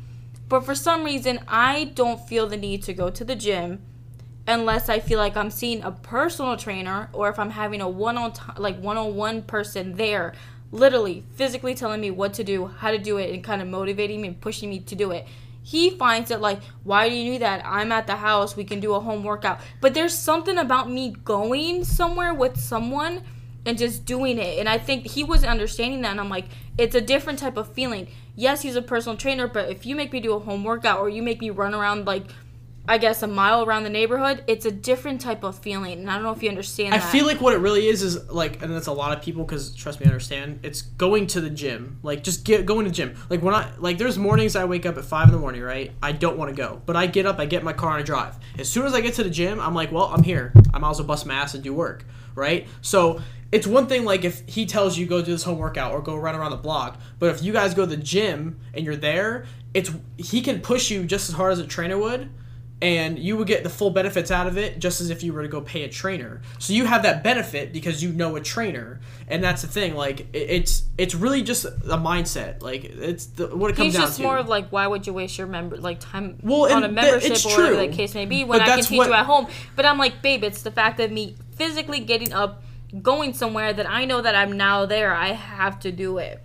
[0.48, 3.82] But for some reason I don't feel the need to go to the gym
[4.50, 8.18] unless I feel like I'm seeing a personal trainer or if I'm having a one
[8.18, 10.34] on like one on one person there,
[10.72, 14.20] literally physically telling me what to do, how to do it, and kind of motivating
[14.20, 15.26] me and pushing me to do it.
[15.62, 17.62] He finds it like, why do you do that?
[17.64, 19.60] I'm at the house, we can do a home workout.
[19.80, 23.22] But there's something about me going somewhere with someone
[23.66, 24.58] and just doing it.
[24.58, 26.12] And I think he wasn't understanding that.
[26.12, 26.46] And I'm like,
[26.78, 28.08] it's a different type of feeling.
[28.34, 31.08] Yes, he's a personal trainer, but if you make me do a home workout or
[31.08, 32.24] you make me run around like
[32.88, 36.00] I guess a mile around the neighborhood, it's a different type of feeling.
[36.00, 37.12] And I don't know if you understand I that.
[37.12, 39.74] feel like what it really is is like, and that's a lot of people because
[39.74, 40.60] trust me, I understand.
[40.62, 43.14] It's going to the gym, like just get going to the gym.
[43.28, 45.92] Like when I like, there's mornings I wake up at five in the morning, right?
[46.02, 48.00] I don't want to go, but I get up, I get in my car and
[48.00, 48.38] I drive.
[48.58, 50.52] As soon as I get to the gym, I'm like, well, I'm here.
[50.74, 52.66] I might as well bust my ass and do work, right?
[52.80, 53.20] So
[53.52, 56.16] it's one thing like if he tells you go do this home workout or go
[56.16, 59.46] run around the block, but if you guys go to the gym and you're there,
[59.74, 62.30] it's he can push you just as hard as a trainer would
[62.82, 65.42] and you would get the full benefits out of it just as if you were
[65.42, 66.40] to go pay a trainer.
[66.58, 69.94] So you have that benefit because you know a trainer, and that's the thing.
[69.94, 72.62] Like it's it's really just a mindset.
[72.62, 74.22] Like it's the, what it comes He's down just to.
[74.22, 77.32] more of like, why would you waste your member like time Well, on a membership
[77.32, 79.48] it's or whatever the case may be when I can teach what- you at home?
[79.76, 82.62] But I'm like, babe, it's the fact of me physically getting up,
[83.02, 85.14] going somewhere that I know that I'm now there.
[85.14, 86.42] I have to do it.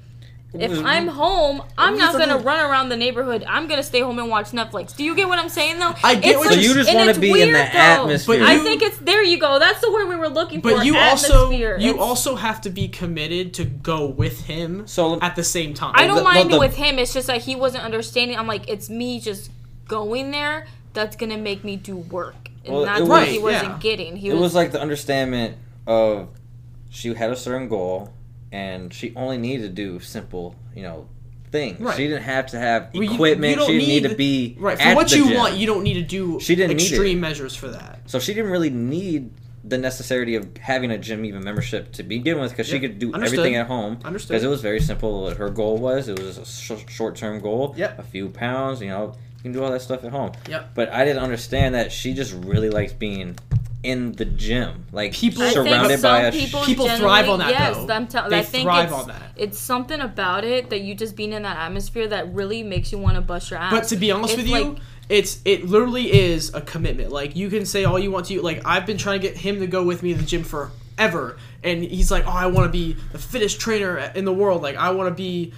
[0.60, 3.44] If I'm home, I'm not gonna run around the neighborhood.
[3.48, 4.96] I'm gonna stay home and watch Netflix.
[4.96, 5.94] Do you get what I'm saying though?
[6.04, 7.60] I get what So you just wanna it's be in the though.
[7.60, 8.39] atmosphere.
[8.39, 9.24] But I you- think it's there.
[9.24, 9.60] You go.
[9.60, 10.72] That's the word we were looking for.
[10.76, 15.20] but you also you It's- also have to be committed to go with him So-
[15.22, 15.94] at the same time.
[15.96, 17.00] I don't the- mind the- with him.
[17.00, 18.38] It's just that he wasn't understanding.
[18.38, 19.52] I'm like, it's me just
[19.88, 23.63] going there that's gonna make me do work, and Well, that's it what he wasn't
[23.74, 23.78] yeah.
[23.80, 24.15] getting.
[24.18, 26.30] He it was, was like the understanding of
[26.89, 28.10] she had a certain goal
[28.56, 31.08] and she only needed to do simple, you know,
[31.52, 31.80] things.
[31.80, 31.96] Right.
[31.98, 33.52] She didn't have to have Well, equipment.
[33.52, 35.38] you don't she didn't need, need- to be right for at what you gym.
[35.38, 35.56] want.
[35.58, 38.00] You don't need to do She didn't extreme measures for that.
[38.06, 39.32] So she didn't really need
[39.63, 43.12] the necessity of having a gym even membership to begin with because she could do
[43.13, 43.39] Understood.
[43.39, 44.00] everything at home.
[44.06, 44.30] Understood.
[44.36, 45.24] Because it was very simple.
[45.24, 47.74] What her goal was it was a sh- short term goal.
[47.78, 48.00] Yep.
[48.00, 48.80] A few pounds.
[48.82, 50.32] You know, you can do all that stuff at home.
[50.50, 50.70] Yep.
[50.76, 53.38] But I didn't understand that she just really likes being
[53.86, 56.32] in the gym, like People- surrounded by a.
[56.32, 57.93] some people, People thrive on that, Yes, though.
[57.93, 59.21] I'm tell- They I think thrive it's, on that.
[59.36, 62.98] It's something about it that you just being in that atmosphere that really makes you
[62.98, 63.71] want to bust your ass.
[63.71, 67.12] But to be honest It's with you, it's it literally is a commitment.
[67.12, 68.41] Like you can say all you want to.
[68.41, 71.38] Like I've been trying to get him to go with me to the gym forever,
[71.63, 74.62] and he's like, "Oh, I want to be the fittest trainer in the world.
[74.63, 75.54] Like I want to be,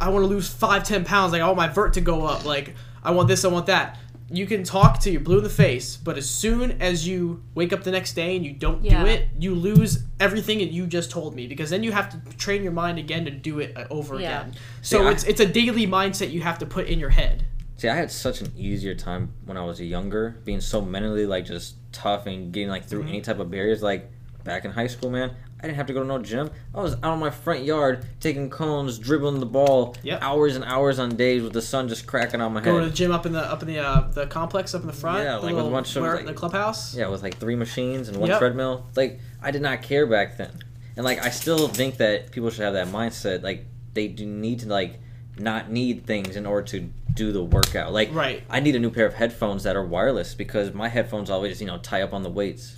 [0.00, 1.32] I want to lose five, ten pounds.
[1.32, 2.44] Like I want my vert to go up.
[2.44, 3.96] Like I want this, I want that."
[4.30, 7.72] You can talk to you blue in the face, but as soon as you wake
[7.72, 9.02] up the next day and you don't Yeah.
[9.02, 12.36] do it, you lose everything that you just told me because then you have to
[12.36, 14.40] train your mind again to do it uh, over Yeah.
[14.42, 14.54] again.
[14.82, 17.44] So See, I- it's it's a daily mindset you have to put in your head.
[17.78, 21.46] See, I had such an easier time when I was younger, being so mentally like
[21.46, 22.90] just tough and getting like Mm-hmm.
[22.90, 23.82] through any type of barriers.
[23.82, 24.10] Like
[24.44, 26.50] back in high school, man, I didn't have to go to no gym.
[26.72, 30.22] I was out in my front yard taking cones, dribbling the ball, Yep.
[30.22, 32.66] hours and hours on days with the sun just cracking on my head.
[32.66, 34.86] Go to the gym up in the up in the uh, the complex up in
[34.86, 35.24] the front.
[35.24, 36.94] Yeah, the like with a bunch of, like- the clubhouse.
[36.94, 38.38] Yeah, with like three machines and one Yep.
[38.38, 38.86] treadmill.
[38.94, 40.52] Like I did not care back then,
[40.96, 43.42] and like I still think that people should have that mindset.
[43.42, 45.00] Like they do need to like
[45.40, 47.92] not need things in order to do the workout.
[47.92, 48.44] Like Right.
[48.48, 51.66] I need a new pair of headphones that are wireless because my headphones always you
[51.66, 52.76] know tie up on the weights,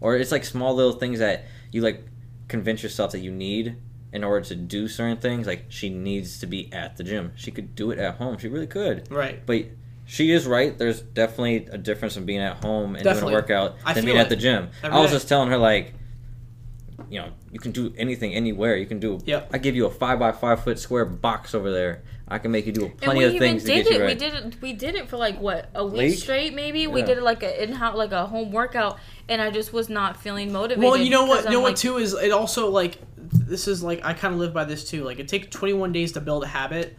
[0.00, 2.04] or it's like small little things that you like
[2.50, 3.76] convince yourself that you need
[4.12, 5.46] in order to do certain things.
[5.46, 7.32] Like she needs to be at the gym.
[7.36, 8.36] She could do it at home.
[8.38, 9.10] She really could.
[9.10, 9.44] Right.
[9.46, 9.66] But
[10.04, 10.76] she is right.
[10.76, 13.30] There's definitely a difference in being at home and Definitely.
[13.30, 14.68] doing a workout I than being at the gym.
[14.82, 15.16] Every I was day.
[15.16, 15.94] just telling her like,
[17.08, 18.76] you know, you can do anything anywhere.
[18.76, 19.20] You can do.
[19.24, 19.50] Yep.
[19.52, 22.02] I give you a five by five foot square box over there.
[22.30, 23.98] I can make you do and plenty we of even things to did get it.
[24.00, 24.60] you We did it.
[24.62, 26.18] We did it for like what a week Week?
[26.18, 26.86] straight, maybe.
[26.86, 27.06] We Yeah.
[27.06, 30.16] did it like a in house, like a home workout, and I just was not
[30.22, 30.84] feeling motivated.
[30.84, 31.38] Well, you know what?
[31.38, 31.68] 'cause You know I'm what?
[31.70, 32.98] like, Too is it also like
[33.32, 35.02] this is like I kind of live by this too.
[35.02, 36.96] Like it takes 21 days to build a habit.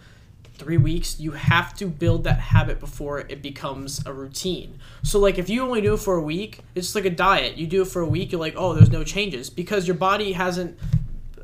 [0.55, 4.77] Three weeks, you have to build that habit before it becomes a routine.
[5.01, 7.57] So, like, if you only do it for a week, it's like a diet.
[7.57, 10.33] You do it for a week, you're like, oh, there's no changes because your body
[10.33, 10.77] hasn't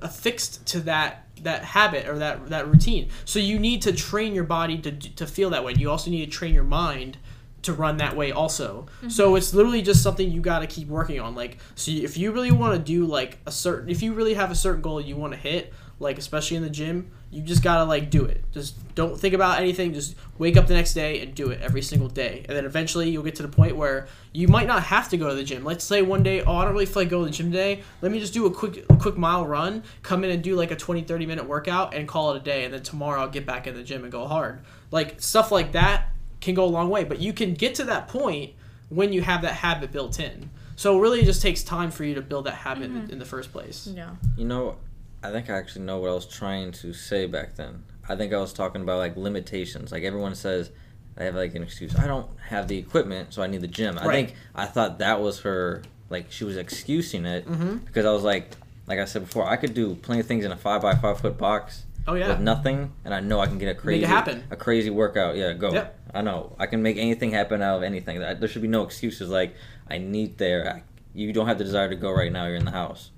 [0.02, 3.10] affixed to that that habit or that that routine.
[3.26, 5.74] So you need to train your body to to feel that way.
[5.78, 7.18] You also need to train your mind
[7.64, 8.88] to run that way also.
[8.98, 9.10] Mm-hmm.
[9.10, 11.36] So it's literally just something you got to keep working on.
[11.36, 14.52] Like so if you really want to do like a certain if you really have
[14.52, 17.78] a certain goal you want to hit, like especially in the gym, you just got
[17.78, 18.44] to like do it.
[18.52, 21.82] Just don't think about anything, just wake up the next day and do it every
[21.82, 22.46] single day.
[22.48, 25.30] And then eventually you'll get to the point where you might not have to go
[25.30, 25.64] to the gym.
[25.64, 27.82] Let's say one day, oh, I don't really feel like going to the gym today.
[28.02, 30.72] Let me just do a quick a quick mile run, come in and do like
[30.72, 33.46] a 20 30 minute workout and call it a day and then tomorrow I'll get
[33.46, 34.62] back in the gym and go hard.
[34.92, 36.10] Like stuff like that
[36.42, 38.54] can go a long way, but you can get to that point
[38.90, 40.50] when you have that habit built in.
[40.76, 43.26] So it really just takes time for you to build that habit in, in the
[43.26, 43.88] first place.
[43.88, 44.12] yeah.
[44.38, 44.76] You know,
[45.24, 47.84] I think I actually know what I was trying to say back then.
[48.08, 49.92] I think I was talking about like limitations.
[49.92, 50.72] Like everyone says,
[51.18, 51.96] I have like an excuse.
[51.96, 53.98] I don't have the equipment, so I need the gym.
[53.98, 55.84] I think I thought that was her.
[56.10, 57.84] Like she was excusing it Mhm.
[57.86, 58.52] because I was like,
[58.86, 61.20] like I said before, I could do plenty of things in a five by five
[61.20, 62.30] foot box Oh yeah.
[62.30, 64.44] with nothing, and I know I can get a crazy happen.
[64.50, 65.36] a crazy workout.
[65.36, 65.74] Yeah, go.
[65.74, 66.00] Yep.
[66.14, 68.20] I know I can make anything happen out of anything.
[68.20, 69.30] There should be no excuses.
[69.30, 69.56] Like
[69.90, 70.76] I need there.
[70.76, 72.46] I, you don't have the desire to go right now.
[72.46, 73.12] You're in the house.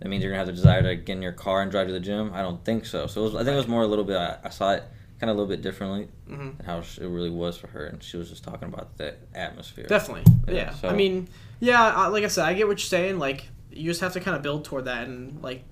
[0.00, 1.92] That means you're gonna have the desire to get in your car and drive to
[1.92, 2.32] the gym.
[2.34, 3.06] I don't think so.
[3.06, 4.16] So it was, I think it was more a little bit.
[4.16, 4.82] I, I saw it
[5.20, 6.56] kind of a little bit differently Mhm.
[6.56, 9.14] than how sh- it really was for her, and she was just talking about the
[9.34, 9.84] atmosphere.
[9.86, 10.32] Definitely.
[10.48, 10.74] Yeah, Yeah.
[10.74, 11.28] so- I mean,
[11.60, 12.06] yeah.
[12.06, 13.18] Like I said, I get what you're saying.
[13.18, 15.64] Like you just have to kind of build toward that, and like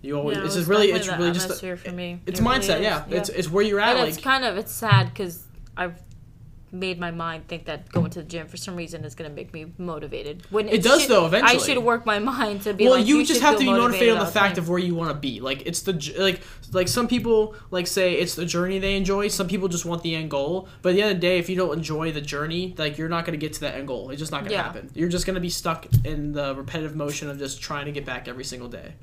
[0.00, 0.36] you always.
[0.38, 0.92] Yeah, it's it just really.
[0.92, 1.46] It's really just.
[1.46, 2.20] atmosphere for me.
[2.26, 2.76] It's It really mindset.
[2.76, 3.04] is, yeah.
[3.08, 3.16] yeah.
[3.18, 3.90] It's it's where you're at.
[3.96, 5.42] And like it's kind of it's sad because
[5.76, 6.00] I've
[6.72, 9.34] made my mind think that going to the gym for some reason is going to
[9.36, 10.42] make me motivated.
[10.50, 13.06] When It does, should- though, eventually I should work my mind to be well, like.
[13.06, 14.64] you, just have to be motivated on the fact time.
[14.64, 15.40] of where you want to be.
[15.40, 16.40] Like it's the like
[16.72, 19.28] like some people like say it's the journey they enjoy.
[19.28, 20.68] Some people just want the end goal.
[20.80, 23.08] But at the end of the day, if you don't enjoy the journey, like you're
[23.10, 24.10] not going to get to that end goal.
[24.10, 24.62] It's just not going to Yeah.
[24.62, 24.90] happen.
[24.94, 28.06] You're just going to be stuck in the repetitive motion of just trying to get
[28.06, 28.94] back every single day.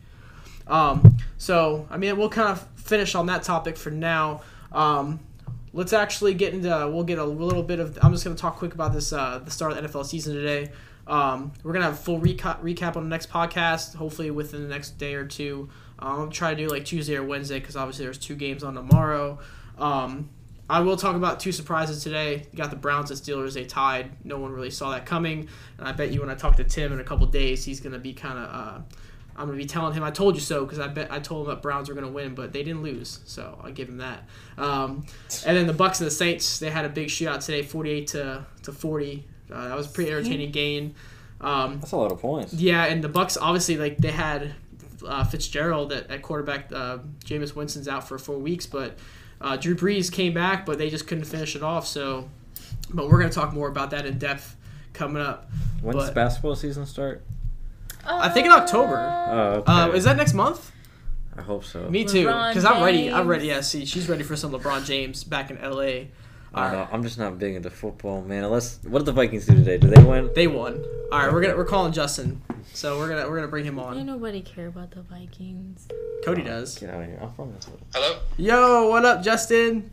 [0.67, 4.41] Um, so I mean, we'll kind of finish on that topic for now.
[4.71, 5.19] Um,
[5.73, 6.69] let's actually get into.
[6.69, 7.97] We'll get a little bit of.
[8.01, 9.13] I'm just going to talk quick about this.
[9.13, 10.71] Uh, the start of the NFL season today.
[11.09, 13.95] Um, we're gonna have a full recap recap on the next podcast.
[13.95, 15.69] Hopefully within the next day or two.
[15.97, 18.75] Um, I'll try to do like Tuesday or Wednesday because obviously there's two games on
[18.75, 19.39] tomorrow.
[19.79, 20.29] Um,
[20.69, 22.45] I will talk about two surprises today.
[22.51, 23.55] You got the Browns and Steelers.
[23.55, 24.23] They tied.
[24.23, 25.49] No one really saw that coming.
[25.79, 27.99] And I bet you when I talk to Tim in a couple days, he's gonna
[27.99, 28.45] be kind of.
[28.45, 28.81] Uh,
[29.39, 31.55] I'm gonna be telling him I told you so because I bet I told him
[31.55, 34.27] that Browns were gonna win, but they didn't lose, so I give him that.
[34.57, 35.05] Um,
[35.45, 38.45] and then the Bucs and the Saints, they had a big shootout today, 48 to
[38.63, 39.25] to 40.
[39.51, 40.93] Uh, that was a pretty entertaining game.
[41.41, 42.53] Um, That's a lot of points.
[42.53, 44.53] yeah, and the Bucs obviously like they had
[45.07, 46.69] uh, Fitzgerald at, at quarterback.
[46.73, 48.99] Uh, Jameis Winston's out for four weeks, but
[49.39, 51.87] uh, Drew Brees came back, but they just couldn't finish it off.
[51.87, 52.29] So,
[52.93, 54.57] but we're gonna talk more about that in depth
[54.91, 55.49] coming up.
[55.81, 57.23] When does basketball season start?
[58.09, 58.97] I think in October.
[59.29, 59.71] Oh, okay.
[59.71, 60.71] Uh, is that next month?
[61.37, 61.89] I hope so.
[61.89, 62.25] Me too.
[62.25, 63.11] Because I'm ready.
[63.11, 63.47] I'm ready.
[63.47, 65.69] Yeah, see, she's ready for some LeBron James back in LA.
[65.79, 66.73] I don't Alright.
[66.73, 66.87] know.
[66.91, 68.43] I'm just not big into football, man.
[68.43, 69.77] Unless, what did the Vikings do today?
[69.77, 70.31] Did they win?
[70.33, 70.83] They won.
[71.11, 72.41] All right, we're gonna we're calling Justin.
[72.73, 74.05] So we're gonna we're gonna bring him Ain't on.
[74.05, 75.87] nobody care about the Vikings.
[76.25, 76.77] Cody does.
[76.79, 77.19] Get out of here.
[77.21, 77.77] I'm from Minnesota.
[77.93, 78.19] Hello.
[78.37, 79.91] Yo, what up, Justin?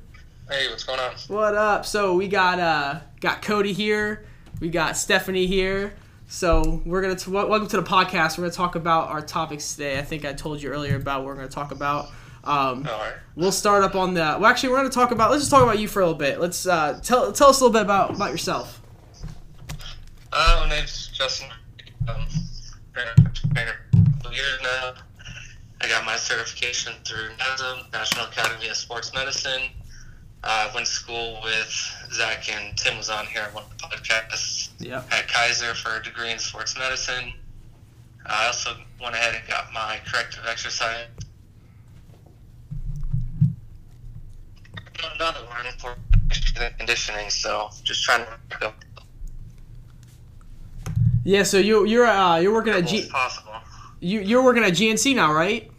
[0.49, 1.13] Hey, what's going on?
[1.29, 1.85] What up?
[1.85, 4.25] So we got uh got Cody here.
[4.61, 5.93] We got Stephanie here.
[6.29, 8.37] So we're gonna t- welcome to the podcast.
[8.37, 9.99] We're gonna talk about our topics today.
[9.99, 12.07] I think I told you earlier about what we're gonna talk about.
[12.43, 13.13] Um, All right.
[13.37, 14.41] we'll start up on that.
[14.41, 15.31] Well, actually, we're gonna talk about.
[15.31, 16.41] Let's just talk about you for a little bit.
[16.41, 18.83] Let's uh, tell tell us a little bit about about yourself.
[20.33, 21.49] Uh, my name's Justin.
[22.09, 22.27] Um,
[22.93, 24.95] been a trainer for a couple years now.
[25.81, 29.63] I got my certification through NASM, National Academy of Sports Medicine.
[30.45, 31.69] I went to school with
[32.13, 35.03] Zach and Tim was on here on one of the podcasts Yeah.
[35.11, 37.33] at Keiser for a degree in sports medicine.
[38.27, 41.07] I also went ahead and got my corrective exercise.
[45.15, 45.95] Another one for
[46.79, 48.85] conditioning, so just trying to work up
[51.25, 51.43] Yeah.
[51.43, 53.53] So you you're uh, you're working at G possible.
[54.01, 55.71] you you're working at GNC now, right?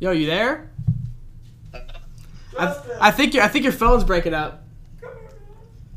[0.00, 0.70] Yo, you there?
[2.58, 4.64] I, I think you I think your phone's breaking up.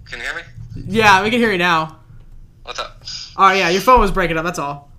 [0.06, 0.42] Can you hear me?
[0.88, 2.00] Yeah, we can hear you now.
[2.64, 3.02] What's up?
[3.36, 4.44] All right, yeah, your phone was breaking up.
[4.44, 4.92] That's all.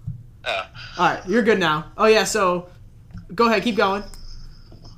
[0.47, 0.67] Oh,
[0.99, 1.93] All right, you're good now.
[1.97, 2.69] Oh yeah, so
[3.35, 4.03] go ahead, keep going.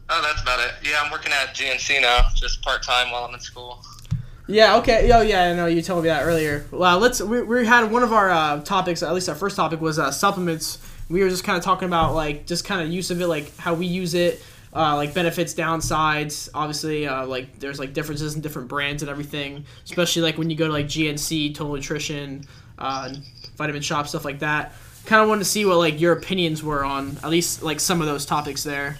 [0.08, 0.74] oh, that's about it.
[0.82, 3.84] Yeah, I'm working at GNC now, just part time while I'm in school.
[4.48, 5.10] Yeah, okay.
[5.12, 6.64] Oh yeah, I know you told me that earlier.
[6.70, 7.20] Well, let's.
[7.20, 9.02] We, we had one of our uh, topics.
[9.02, 10.78] At least our first topic was uh, supplements.
[11.08, 13.56] We were just kind of talking about like just kind of use of it, like
[13.56, 14.42] how we use it,
[14.74, 16.48] uh, like benefits, downsides.
[16.54, 19.64] Obviously, uh, like there's like differences in different brands and everything.
[19.84, 22.44] Especially like when you go to like GNC, Total Nutrition,
[22.78, 23.14] uh,
[23.56, 24.72] Vitamin Shoppe, stuff like that.
[25.04, 28.00] Kind of wanted to see what like your opinions were on at least like some
[28.00, 28.98] of those topics there.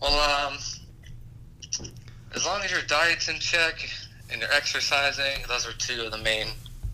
[0.00, 0.58] Well, um,
[2.34, 3.88] as long as your diet's in check
[4.30, 6.48] and you're exercising, those are two of the main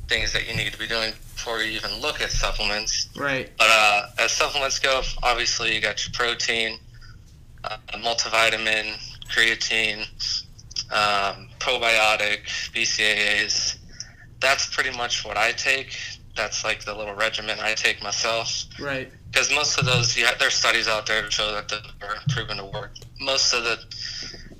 [0.09, 3.09] things that you need to be doing before you even look at supplements.
[3.17, 3.51] Right.
[3.59, 6.79] But uh, as supplements go, obviously you got your protein,
[7.65, 8.97] uh, multivitamin,
[9.29, 10.01] creatine,
[10.91, 13.77] um, probiotic, BCAAs.
[14.41, 15.97] That's pretty much what I take.
[16.35, 18.65] That's like the little regimen I take myself.
[18.81, 19.11] Right.
[19.31, 22.65] Because most of those, yeah, there's studies out there to show that they're proven to
[22.65, 22.93] work.
[23.21, 23.79] Most of the,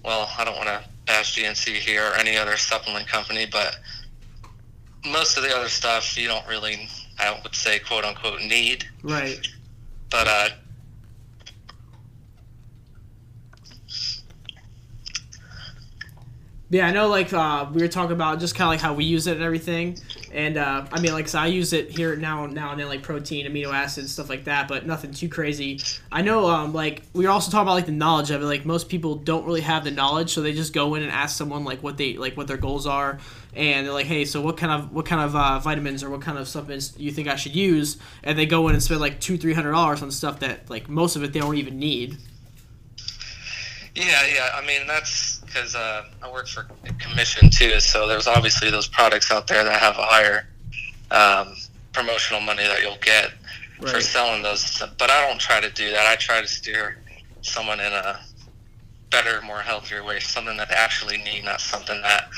[0.05, 3.79] well, I don't want to bash GNC here or any other supplement company, but
[5.13, 8.85] most of the other stuff you don't really, I would say, quote unquote, need.
[9.03, 9.39] Right.
[10.11, 10.49] But uh,
[16.71, 17.09] Yeah, I know.
[17.09, 19.43] Like uh, we were talking about just kind of like how we use it and
[19.43, 19.99] everything,
[20.33, 23.03] and uh, I mean, like, so I use it here now, now and then, like
[23.03, 25.81] protein, amino acids, stuff like that, but nothing too crazy.
[26.13, 28.45] I know, um, like we were also talking about like the knowledge of it.
[28.45, 31.37] Like most people don't really have the knowledge, so they just go in and ask
[31.37, 33.19] someone like what they like, what their goals are,
[33.55, 36.21] and they're like, hey, so what kind of what kind of uh, vitamins or what
[36.21, 37.99] kind of supplements you think I should use?
[38.23, 40.89] And they go in and spend like two, three hundred dollars on stuff that like
[40.89, 42.19] most of it they don't even need.
[43.95, 44.51] yeah, yeah.
[44.55, 46.67] I mean, that's because uh, I work for
[46.99, 47.81] commission too.
[47.81, 50.47] So there's obviously those products out there that have a higher
[51.11, 51.55] um,
[51.93, 53.33] promotional money that you'll get
[53.81, 54.83] for selling those.
[54.99, 56.07] But I don't try to do that.
[56.07, 56.99] I try to steer
[57.43, 58.21] someone in a
[59.11, 62.29] better, more healthier way, something that they actually need, not something that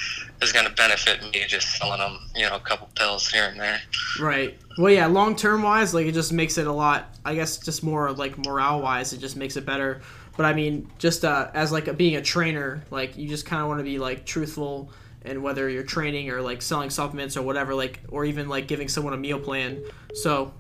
[0.43, 3.59] is going to benefit me just selling them, you know, a couple pills here and
[3.59, 3.81] there.
[4.21, 4.57] Right.
[4.79, 5.07] Well, yeah.
[5.07, 7.15] Long term wise, like it just makes it a lot.
[7.25, 10.01] I guess just more like morale wise, it just makes it better.
[10.41, 13.61] But I mean, just uh, as like a, being a trainer, like you just kind
[13.61, 17.43] of want to be like truthful, and whether you're training or like selling supplements or
[17.43, 19.83] whatever, like or even like giving someone a meal plan.
[20.15, 20.55] So,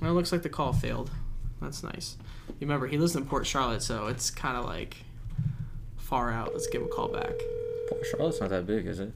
[0.00, 1.10] well, it looks like the call failed.
[1.60, 2.16] That's nice.
[2.48, 4.96] You remember he lives in Port Charlotte, so it's kind of like
[5.98, 6.54] far out.
[6.54, 7.34] Let's give him a call back.
[7.90, 9.12] Port Charlotte's not that big, is it?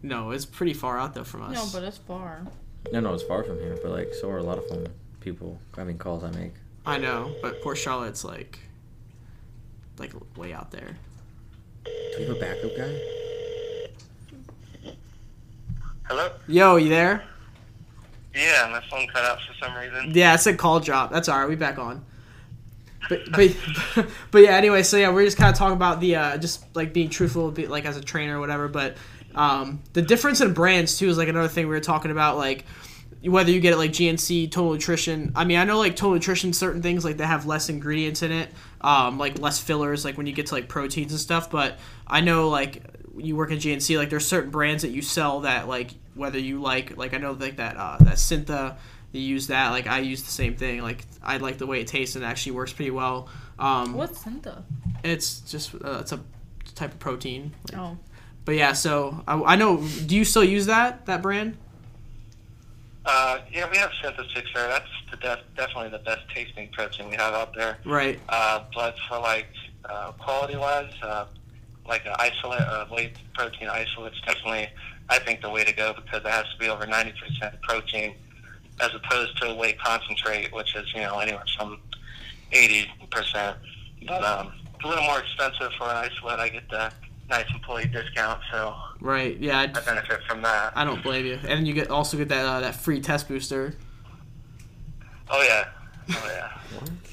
[0.00, 1.56] No, it's pretty far out though from us.
[1.56, 2.46] No, but it's far.
[2.92, 4.86] No, no, it's far from here, but like, so are a lot of them.
[5.18, 6.52] People, I mean, calls I make.
[6.86, 8.60] I know, but Port Charlotte's like
[9.98, 10.96] like way out there.
[11.84, 13.00] Do you have a backup guy?
[16.08, 16.30] Hello?
[16.46, 17.24] Yo, you there?
[18.34, 20.12] Yeah, my phone cut out for some reason.
[20.14, 21.10] Yeah, it said call drop.
[21.10, 21.48] That's all right.
[21.48, 22.04] We back on.
[23.08, 23.56] But but
[24.30, 24.56] but yeah.
[24.56, 27.50] Anyway, so yeah, we're just kind of talking about the uh, just like being truthful,
[27.50, 28.68] be, like as a trainer or whatever.
[28.68, 28.96] But
[29.34, 32.36] um, the difference in brands too is like another thing we were talking about.
[32.36, 32.66] Like
[33.22, 35.32] whether you get it like GNC, Total Nutrition.
[35.34, 38.32] I mean, I know like Total Nutrition, certain things like they have less ingredients in
[38.32, 38.50] it,
[38.80, 41.50] um, like less fillers, like when you get to like proteins and stuff.
[41.50, 42.82] But I know like
[43.16, 46.60] you work in GNC, like there's certain brands that you sell that like whether you
[46.60, 48.76] like like I know like that uh, that Syntha,
[49.12, 49.70] you use that.
[49.70, 50.82] Like I use the same thing.
[50.82, 53.28] Like I like the way it tastes and it actually works pretty well.
[53.58, 54.62] Um, What's Syntha?
[55.02, 56.20] It's just uh, it's a
[56.74, 57.52] type of protein.
[57.72, 57.98] Like, Oh,
[58.44, 59.78] But yeah, so I, I know.
[60.06, 61.56] Do you still use that that brand?
[63.06, 64.68] Uh, yeah, we have Syntha-6 there.
[64.68, 67.78] That's the def- definitely the best tasting protein we have out there.
[67.84, 68.18] Right.
[68.28, 69.46] Uh, but for like
[69.84, 71.26] uh, quality wise, uh,
[71.86, 74.68] like an isolate, uh, whey protein isolate's definitely,
[75.08, 77.14] I think, the way to go because it has to be over 90%
[77.62, 78.14] protein
[78.80, 81.78] as opposed to a whey concentrate, which is, you know, anywhere from
[82.50, 82.88] 80%.
[84.08, 86.40] But um, it's a little more expensive for an isolate.
[86.40, 86.92] I get the
[87.28, 89.36] nice employee discount, so Right.
[89.38, 89.58] Yeah.
[89.60, 90.72] I, I benefit from that.
[90.76, 91.38] I don't blame you.
[91.46, 93.74] And you get also get that uh, that free test booster.
[95.30, 95.64] Oh, yeah.
[96.10, 96.52] Oh, yeah.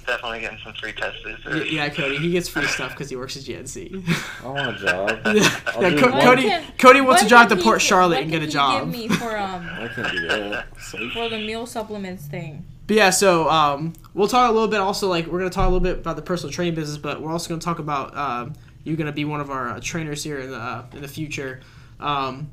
[0.05, 1.71] Definitely getting some free test Y- boosters.
[1.71, 2.17] Yeah, Cody.
[2.17, 4.03] He gets free stuff because he works at GNC.
[4.43, 5.19] I want a job.
[5.35, 6.47] yeah, Co- Cody.
[6.47, 8.81] What Cody wants to What drive to Port gi- Charlotte and get a job.
[8.91, 10.65] Give me for um I can't do that.
[11.13, 12.65] for the meal supplements thing.
[12.85, 14.81] But yeah, so um, we'll talk a little bit.
[14.81, 17.31] Also, like we're gonna talk a little bit about the personal training business, but we're
[17.31, 18.53] also gonna talk about um,
[18.83, 21.61] you gonna be one of our uh, trainers here in the uh, in the future.
[21.99, 22.49] Um,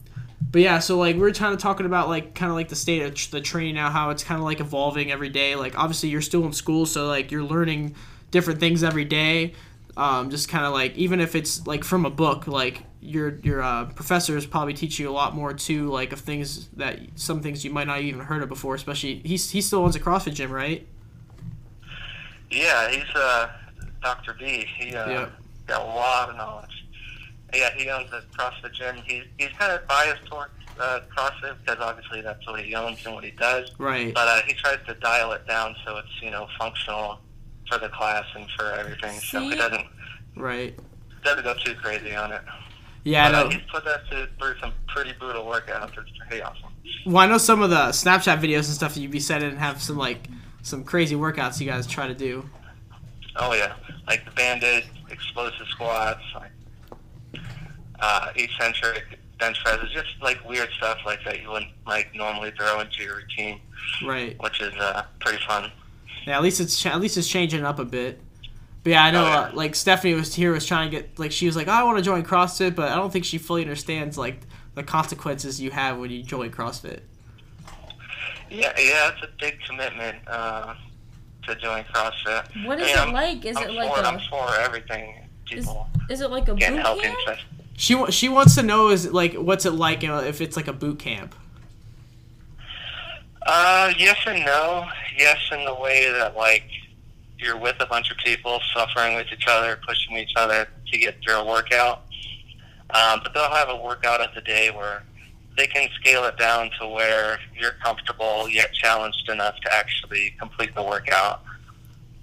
[0.51, 2.77] but yeah, so like we are kind of talking about like kind of like the
[2.77, 5.55] state of tr- the training now, how it's kind of like evolving every day.
[5.55, 7.95] Like obviously you're still in school, so like you're learning
[8.31, 9.55] different things every day.
[9.97, 13.63] Um, just kind of like even if it's like from a book, like your your
[13.63, 17.65] uh, professors probably teach you a lot more too, like of things that some things
[17.65, 18.75] you might not even heard of before.
[18.75, 20.87] Especially he's he still owns a CrossFit gym, right?
[22.51, 23.51] Yeah, he's uh,
[24.03, 24.35] Dr.
[24.39, 24.67] B.
[24.79, 25.29] He uh, Yeah.
[25.71, 26.85] Got a lot of knowledge.
[27.55, 28.97] Yeah, he owns a CrossFit gym.
[29.07, 33.15] He's he's kind of biased towards uh, CrossFit because obviously that's what he owns and
[33.15, 33.71] what he does.
[33.79, 34.15] Right.
[34.15, 37.19] But uh, he tries to dial it down so it's you know functional
[37.69, 39.19] for the class and for everything.
[39.21, 39.87] So he doesn't
[40.37, 40.79] Right.
[41.25, 42.43] doesn't go too crazy on it.
[43.03, 45.97] Yeah, I but, uh, he's put us through through some pretty brutal workouts.
[45.99, 46.71] It's pretty awesome.
[47.07, 49.83] Well, I know some of the Snapchat videos and stuff that you'd be sending have
[49.83, 50.29] some like
[50.63, 52.49] some crazy workouts you guys try to do.
[53.37, 53.75] Oh yeah,
[54.07, 56.51] like the banded explosive squats, like
[58.01, 62.81] uh, eccentric bench presses, just like weird stuff like that you wouldn't like normally throw
[62.81, 63.61] into your routine,
[64.05, 64.37] Right.
[64.43, 65.71] which is uh, pretty fun.
[66.27, 66.37] Yeah.
[66.37, 68.21] At least it's at least it's changing up a bit.
[68.83, 69.25] But yeah, I know.
[69.25, 69.41] Oh, yeah.
[69.41, 71.83] Uh, like Stephanie was here was trying to get like she was like, oh, I
[71.85, 74.41] want to join CrossFit, but I don't think she fully understands like
[74.75, 77.01] the consequences you have when you join CrossFit.
[78.51, 80.75] Yeah, yeah, it's a big commitment uh,
[81.47, 82.65] to join CrossFit.
[82.67, 83.45] What is Yeah, it I'm- like?
[83.45, 85.15] Is I'm it like for, I'm a for everything.
[85.47, 87.19] People is it like a boot getting camp?
[87.23, 87.39] stuff.
[87.77, 90.69] She she wants to know is like what's it like you know, if it's like
[90.69, 91.35] a boot camp.
[93.47, 94.87] Uh, yes and no.
[95.19, 96.65] Yes, in the way that like
[97.39, 101.17] you're with a bunch of people, suffering with each other, pushing each other to get
[101.23, 102.03] through a workout.
[102.91, 105.03] Um, but they'll have a workout of the day where
[105.57, 110.75] they can scale it down to where you're comfortable yet challenged enough to actually complete
[110.75, 111.43] the workout.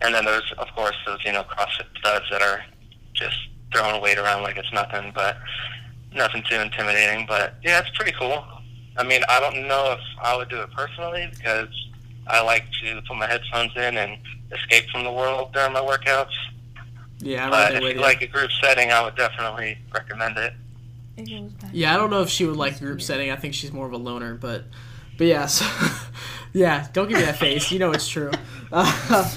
[0.02, 2.64] And then there's, of course, those you know CrossFit studs that are
[3.14, 3.38] just
[3.74, 5.38] throwing weight around like it's nothing, but
[6.14, 7.26] nothing too intimidating.
[7.28, 8.44] But yeah, it's pretty cool.
[8.98, 11.68] I mean, I don't know if I would do it personally because
[12.28, 14.18] I like to put my headphones in and
[14.52, 16.32] escape from the world during my workouts.
[17.20, 18.02] Yeah, I'm But if there with you you.
[18.06, 20.54] like a group setting, I would definitely recommend it.
[21.18, 21.72] It goes back.
[21.74, 23.32] Yeah, I don't know if she would like group setting.
[23.32, 24.66] I think she's more of a loner, but
[25.18, 25.66] but yeah, so
[26.54, 27.72] yeah, don't give me that face.
[27.72, 28.32] You know it's true.
[28.70, 29.32] Uh,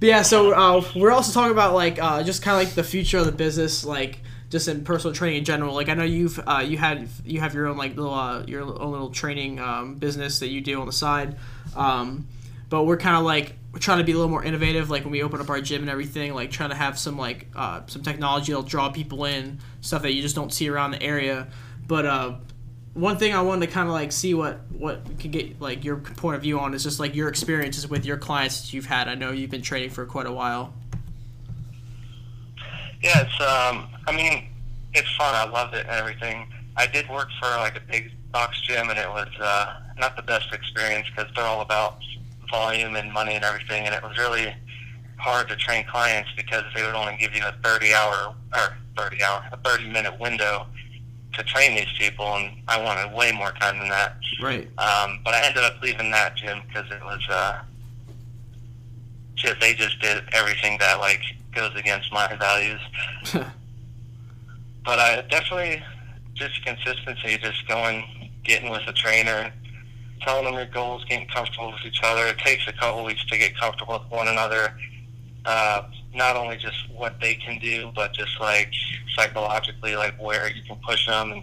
[0.00, 2.82] but yeah, so uh, we're also talking about like uh, just kind of like the
[2.82, 5.74] future of the business, like just in personal training in general.
[5.74, 8.62] Like I know you've uh, you had you have your own like little uh, your
[8.62, 11.36] own little training um, business that you do on the side.
[11.76, 12.26] Um,
[12.70, 15.10] but we're kind of like we're trying to be a little more innovative like when
[15.10, 18.02] we open up our gym and everything like trying to have some like uh, some
[18.02, 21.48] technology that'll draw people in stuff that you just don't see around the area
[21.88, 22.34] but uh,
[22.94, 25.96] one thing i wanted to kind of like see what what could get like your
[25.96, 29.08] point of view on is just like your experiences with your clients that you've had
[29.08, 30.72] i know you've been training for quite a while
[33.02, 34.46] Yeah, it's um, I mean,
[34.94, 35.34] it's fun.
[35.34, 36.46] I love it and everything.
[36.76, 40.22] I did work for like a big box gym, and it was uh, not the
[40.22, 41.98] best experience because they're all about
[42.50, 44.54] volume and money and everything, and it was really
[45.16, 49.22] hard to train clients because they would only give you a 30 hour or 30
[49.22, 50.66] hour, a 30 minute window
[51.32, 54.16] to train these people, and I wanted way more time than that.
[54.40, 57.60] right Um, but I ended up leaving that gym because it was uh,
[59.34, 61.20] just they just did everything that like
[61.54, 62.80] goes against my values.
[64.84, 65.82] But I definitely
[66.34, 69.50] just consistency, just going, getting with a trainer,
[70.22, 72.26] telling them your goals, getting comfortable with each other.
[72.26, 74.74] It takes a couple weeks to get comfortable with one another.
[75.44, 75.82] Uh,
[76.14, 78.70] not only just what they can do, but just like
[79.16, 81.42] psychologically, like where you can push them and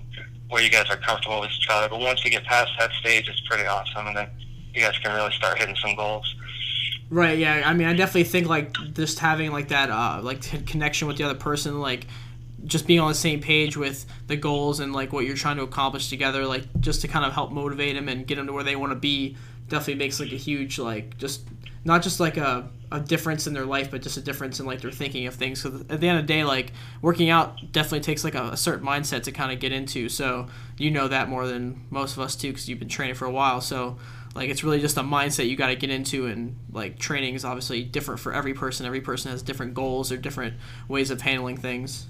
[0.50, 1.90] where you guys are comfortable with each other.
[1.90, 4.30] But once you get past that stage, it's pretty awesome, and then
[4.74, 6.36] you guys can really start hitting some goals.
[7.10, 7.38] Right.
[7.38, 7.64] Yeah.
[7.66, 11.26] I mean, I definitely think like just having like that uh like connection with the
[11.26, 12.08] other person, like
[12.66, 15.64] just being on the same page with the goals and like what you're trying to
[15.64, 18.64] accomplish together, like just to kind of help motivate them and get them to where
[18.64, 19.36] they want to be,
[19.68, 21.42] definitely makes like a huge like just
[21.84, 24.82] not just like a, a difference in their life, but just a difference in like
[24.82, 25.62] their thinking of things.
[25.62, 28.58] So at the end of the day, like working out definitely takes like a, a
[28.58, 30.08] certain mindset to kind of get into.
[30.10, 30.48] So
[30.78, 33.32] you know that more than most of us too, because you've been training for a
[33.32, 33.62] while.
[33.62, 33.98] So
[34.36, 37.44] like it's really just a mindset you got to get into and like training is
[37.44, 40.54] obviously different for every person every person has different goals or different
[40.88, 42.08] ways of handling things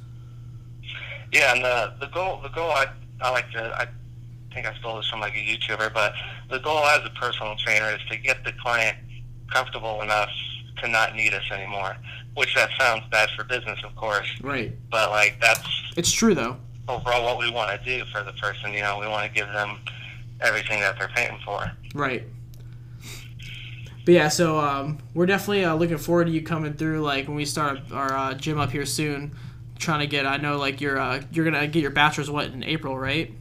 [1.32, 2.88] Yeah, and the the goal the goal I
[3.22, 3.88] I like to I
[4.54, 6.14] think I stole this from like a YouTuber, but
[6.50, 8.98] the goal as a personal trainer is to get the client
[9.52, 10.30] comfortable enough
[10.82, 11.96] to not need us anymore.
[12.36, 15.68] Which that sounds bad for business, of course, right but like that's
[15.98, 16.58] it's true though
[16.88, 18.74] overall what we want to do for the person.
[18.74, 19.78] You know, we want to give them
[20.42, 21.72] everything that they're paying for.
[21.94, 22.24] right
[24.04, 27.36] but yeah so um, we're definitely uh, looking forward to you coming through like when
[27.36, 29.32] we start our uh, gym up here soon
[29.82, 32.64] trying to get i know like you're uh, you're gonna get your bachelor's what in
[32.64, 33.34] april right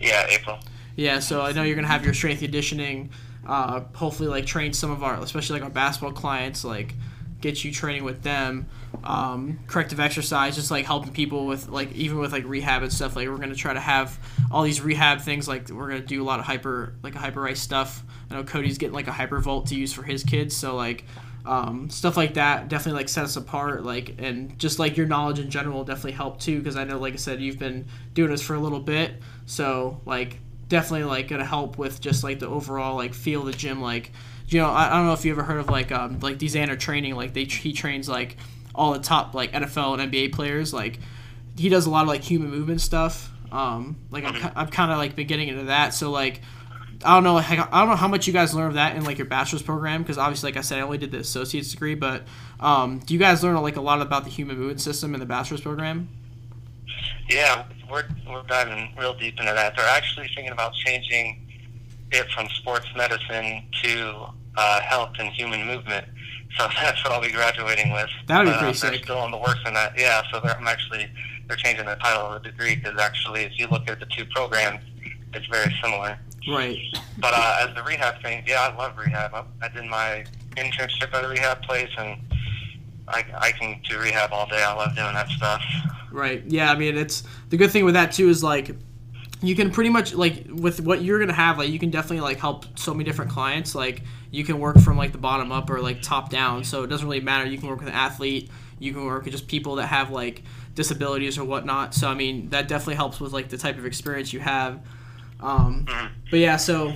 [0.00, 0.58] Yeah, April.
[0.96, 3.10] Yeah, so I know you're gonna have your strength conditioning.
[3.46, 6.94] Uh, hopefully, like train some of our, especially like our basketball clients, like
[7.40, 8.66] get you training with them.
[9.04, 13.14] Um, corrective exercise, just like helping people with like even with like rehab and stuff.
[13.16, 14.18] Like we're gonna try to have
[14.50, 15.46] all these rehab things.
[15.48, 18.02] Like we're gonna do a lot of hyper like Hyperice stuff.
[18.30, 20.56] I know Cody's getting like a Hypervolt to use for his kids.
[20.56, 21.04] So like
[21.46, 23.84] um, stuff like that definitely like set us apart.
[23.84, 26.58] Like and just like your knowledge in general definitely help too.
[26.58, 29.12] Because I know, like I said, you've been doing this for a little bit.
[29.46, 30.38] So like
[30.70, 34.12] definitely like gonna help with just like the overall like feel the gym like
[34.46, 36.78] you know I, I don't know if you ever heard of like um like Desander
[36.78, 38.36] training like they he trains like
[38.72, 41.00] all the top like NFL and NBA players like
[41.58, 44.98] he does a lot of like human movement stuff um like I'm, I'm kind of
[44.98, 46.40] like been getting into that so like
[47.04, 49.16] I don't know I don't know how much you guys learn of that in like
[49.18, 52.24] your bachelor's program because obviously like I said I only did the associate's degree but
[52.60, 55.26] um do you guys learn like a lot about the human movement system in the
[55.26, 56.08] bachelor's program
[57.28, 59.76] Yeah, we're we're diving real deep into that.
[59.76, 61.46] They're actually thinking about changing
[62.12, 64.26] it from sports medicine to
[64.56, 66.06] uh, health and human movement.
[66.58, 68.10] So that's what I'll be graduating with.
[68.26, 69.04] That'd be Uh, pretty they're sick.
[69.04, 69.94] still in the works on that.
[69.96, 71.08] Yeah, so they're, I'm actually
[71.46, 74.24] they're changing the title of the degree because actually, if you look at the two
[74.26, 74.80] programs,
[75.32, 76.18] it's very similar.
[76.48, 76.78] Right
[77.18, 79.34] But uh, as the rehab thing, yeah, I love rehab.
[79.34, 80.24] I, I did my
[80.56, 82.18] internship at a rehab place, and
[83.08, 84.62] I, I can do rehab all day.
[84.62, 85.62] I love doing that stuff.
[86.10, 86.42] Right.
[86.46, 86.72] Yeah.
[86.72, 88.74] I mean, it's the good thing with that too is like
[89.42, 92.38] you can pretty much like with what you're gonna have like you can definitely like
[92.38, 95.80] help so many different clients like you can work from like the bottom up or
[95.80, 98.92] like top down so it doesn't really matter you can work with an athlete you
[98.92, 100.42] can work with just people that have like
[100.74, 104.30] disabilities or whatnot so i mean that definitely helps with like the type of experience
[104.32, 104.78] you have
[105.42, 105.86] um,
[106.30, 106.92] but yeah so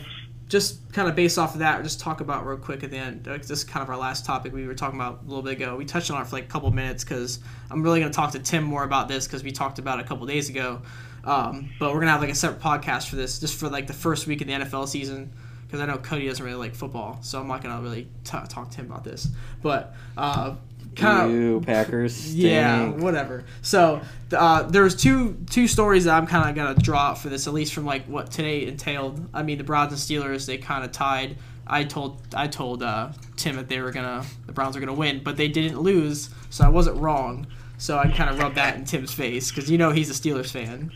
[0.49, 3.26] just kind of based off of that just talk about real quick at the end
[3.26, 5.55] like, this is kind of our last topic we were talking about a little bit
[5.55, 5.74] ago.
[5.74, 7.40] We touched on it for like a couple minutes because
[7.70, 10.05] i'm really going to talk to tim more about this because we talked about it
[10.05, 10.82] a couple days ago.
[11.24, 13.95] Um, but we're gonna have like a separate podcast for this, just for like the
[13.95, 15.32] first week of the NFL season,
[15.66, 18.70] because I know Cody doesn't really like football, so I'm not gonna really t- talk
[18.70, 19.28] to him about this.
[19.62, 20.57] But uh,
[20.97, 22.34] kind of You Packers.
[22.36, 23.45] yeah, whatever.
[23.62, 24.01] So
[24.36, 27.55] uh, was two two stories that I'm kind of gonna draw out for this, at
[27.55, 29.28] least from like what today entailed.
[29.34, 31.36] I mean, the Browns and Steelers they kind of tied.
[31.66, 35.22] I told I told uh, Tim that they were gonna the Browns were gonna win,
[35.22, 37.47] but they didn't lose, so I wasn't wrong.
[37.78, 40.51] So I kind of rubbed that in Tim's face because you know he's a Steelers
[40.51, 40.92] fan,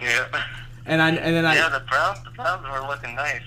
[0.00, 0.26] Yeah.
[0.86, 3.42] and I and then I Yeah, the Browns, the Browns were looking nice,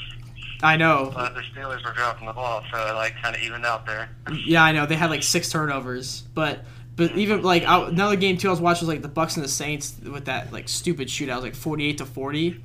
[0.63, 3.65] I know but the Steelers were dropping the ball, so it like kind of evened
[3.65, 4.09] out there.
[4.45, 6.63] Yeah, I know they had like six turnovers, but
[6.95, 7.19] but mm-hmm.
[7.19, 9.49] even like I, another game too I was watching was like the Bucs and the
[9.49, 12.63] Saints with that like stupid shootout, it was like forty eight to forty,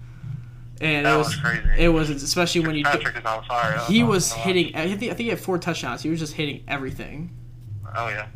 [0.80, 1.68] and That it was was crazy.
[1.76, 3.78] it was especially when you Patrick is on fire.
[3.88, 6.02] He was hitting I think I think he had four touchdowns.
[6.02, 7.30] He was just hitting everything.
[7.96, 8.28] Oh yeah.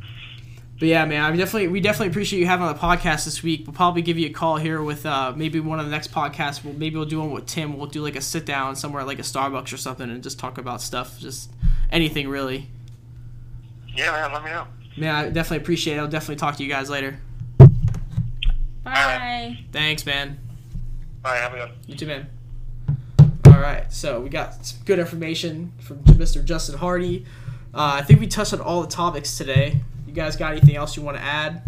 [0.83, 3.69] But yeah, man, I definitely we definitely appreciate you having on the podcast this week.
[3.69, 6.65] We'll probably give you a call here with uh, maybe one of the next podcasts.
[6.65, 7.79] We'll maybe we'll do one with Tim.
[7.79, 10.59] We'll do like a sit down somewhere like a Starbucks or something and just talk
[10.59, 11.53] about stuff, just
[11.93, 12.67] anything really.
[13.95, 14.33] Yeah, man.
[14.33, 14.67] Let me know.
[14.97, 16.01] Man, I definitely appreciate it.
[16.01, 17.17] I'll definitely talk to you guys later.
[18.83, 19.61] Bye.
[19.71, 20.41] Thanks, man.
[21.23, 21.37] Bye.
[21.37, 21.69] Have a good.
[21.69, 21.79] one.
[21.87, 22.27] You too, man.
[23.47, 26.45] All right, so we got some good information from Mr.
[26.45, 27.25] Justin Hardy.
[27.73, 29.81] Uh, I think we touched on all the topics today.
[30.13, 31.63] You guys got anything else you want to add?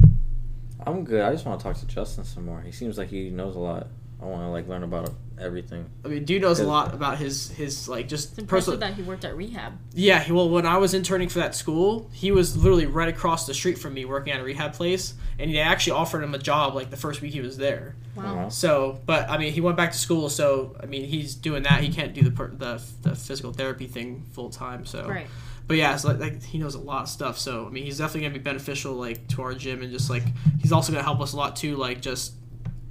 [0.86, 1.22] I'm good.
[1.22, 2.60] I just want to talk to Justin some more.
[2.60, 3.86] He seems like he knows a lot
[4.20, 5.08] I want to like learn about
[5.40, 5.88] everything.
[6.04, 8.80] I mean, dude knows a lot about his his like just It's impressive personal.
[8.90, 9.72] that he worked at rehab.
[9.94, 13.46] Yeah, he- well, when I was interning for that school, he was literally right across
[13.46, 16.38] the street from me working at a rehab place, and they actually offered him a
[16.38, 17.96] job like the first week he was there.
[18.14, 18.36] Wow.
[18.36, 18.48] wow.
[18.50, 21.80] So, but I mean, he went back to school, so I mean, he's doing that.
[21.80, 24.84] He can't do the per- the, the physical therapy thing full time.
[24.84, 25.28] So, Right.
[25.66, 27.38] But yeah, so like, like he knows a lot of stuff.
[27.38, 30.24] So I mean, he's definitely gonna be beneficial like to our gym and just like
[30.60, 32.34] he's also gonna help us a lot too, like just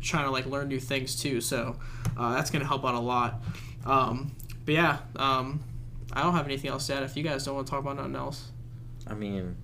[0.01, 1.41] trying to like learn new things too.
[1.41, 1.75] So
[2.17, 3.41] uh, that's gonna help out a lot.
[3.85, 5.61] Um, but yeah, um,
[6.13, 7.03] I don't have anything else to add.
[7.03, 8.51] If you guys don't want to talk about nothing else,
[9.07, 9.55] I mean,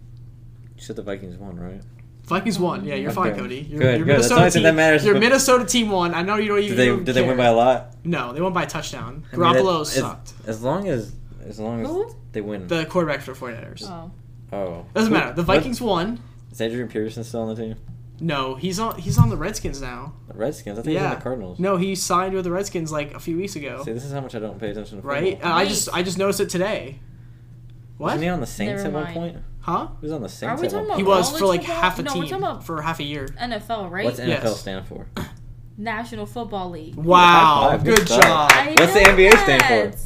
[0.76, 1.82] you said the Vikings won, right?
[2.24, 2.86] Vikings won.
[2.86, 3.40] Yeah, you're fine, Okay.
[3.40, 3.62] Cody.
[3.62, 4.16] Your, Good, your good.
[4.18, 5.06] That's the Minnesota only thing team, that matters.
[5.06, 6.14] Your Minnesota team won.
[6.14, 6.62] I know you don't.
[6.62, 7.96] You, Did they did they win by a lot?
[8.04, 9.26] No, they won by a touchdown.
[9.34, 10.34] I mean, Garoppolo sucked.
[10.44, 11.12] As, as long as
[11.50, 12.16] as long as Who?
[12.32, 12.68] they win.
[12.68, 13.84] The quarterback for the 49ers.
[13.90, 14.12] Oh.
[14.54, 15.34] oh, Doesn't Who- matter.
[15.34, 16.20] The what- Vikings won.
[16.52, 17.76] Is Adrian Peterson still on the team?
[18.22, 18.98] No, he's on.
[19.00, 20.14] He's on the Redskins now.
[20.28, 20.78] The Redskins.
[20.78, 21.10] I think he's Yeah.
[21.12, 21.58] on the Cardinals.
[21.60, 23.82] No, he signed with the Redskins like a few weeks ago.
[23.86, 25.22] See, this is how much I don't pay attention to football.
[25.22, 25.40] Right?
[25.44, 27.00] Uh, I just I just noticed it today.
[27.98, 28.08] What?
[28.08, 29.38] Wasn't he on the Saints at one point?
[29.62, 29.88] Huh?
[30.02, 31.58] He was on the Saints Are we at one talking He about- was for college
[31.60, 31.82] like football?
[31.82, 33.28] half a No, we're team talking about- for half a year.
[33.40, 34.06] NFL, right?
[34.06, 34.60] What's NFL Yes.
[34.60, 35.06] stand for?
[35.78, 36.96] National Football League.
[36.96, 38.52] Wow, good Good job.
[38.54, 39.98] I What's the know NBA stand for?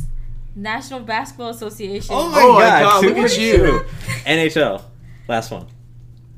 [0.55, 0.59] That.
[0.59, 2.13] National Basketball Association.
[2.17, 3.85] Oh my Oh my God, two look at you.
[4.25, 4.83] NHL.
[5.27, 5.67] Last one.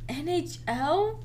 [0.07, 1.19] NHL?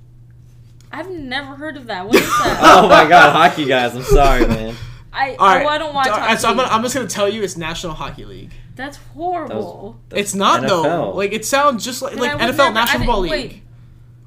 [0.92, 2.06] I've never heard of that.
[2.06, 2.60] What is that?
[2.82, 3.94] Oh my god, hockey guys.
[3.94, 4.74] I'm sorry, man.
[5.12, 5.64] I, All right.
[5.66, 6.40] oh, I don't watch All right, hockey.
[6.40, 8.52] so I'm, gonna, I'm just gonna tell you it's National Hockey League.
[8.76, 10.00] That's horrible.
[10.12, 11.10] It's not though.
[11.10, 13.30] Like it sounds just like like NFL never- National didn't- Football League.
[13.30, 13.62] wait.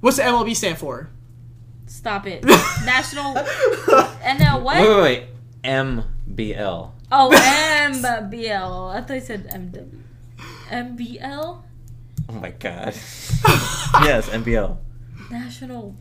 [0.02, 1.10] What's the MLB stand for?
[1.88, 2.44] Stop it.
[2.86, 4.82] National NL what?
[4.82, 5.24] Wait, wait, wait.
[5.64, 6.92] MBL.
[7.16, 8.96] Oh, MBL.
[8.96, 10.02] I thought you said MW.
[10.70, 11.62] MBL?
[12.30, 12.88] Oh my god.
[14.04, 14.78] yes, MBL.
[15.30, 15.96] National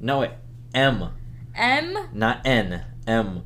[0.00, 0.30] No, wait.
[0.74, 1.10] M,
[1.54, 2.08] M?
[2.12, 2.82] not N.
[3.06, 3.42] M.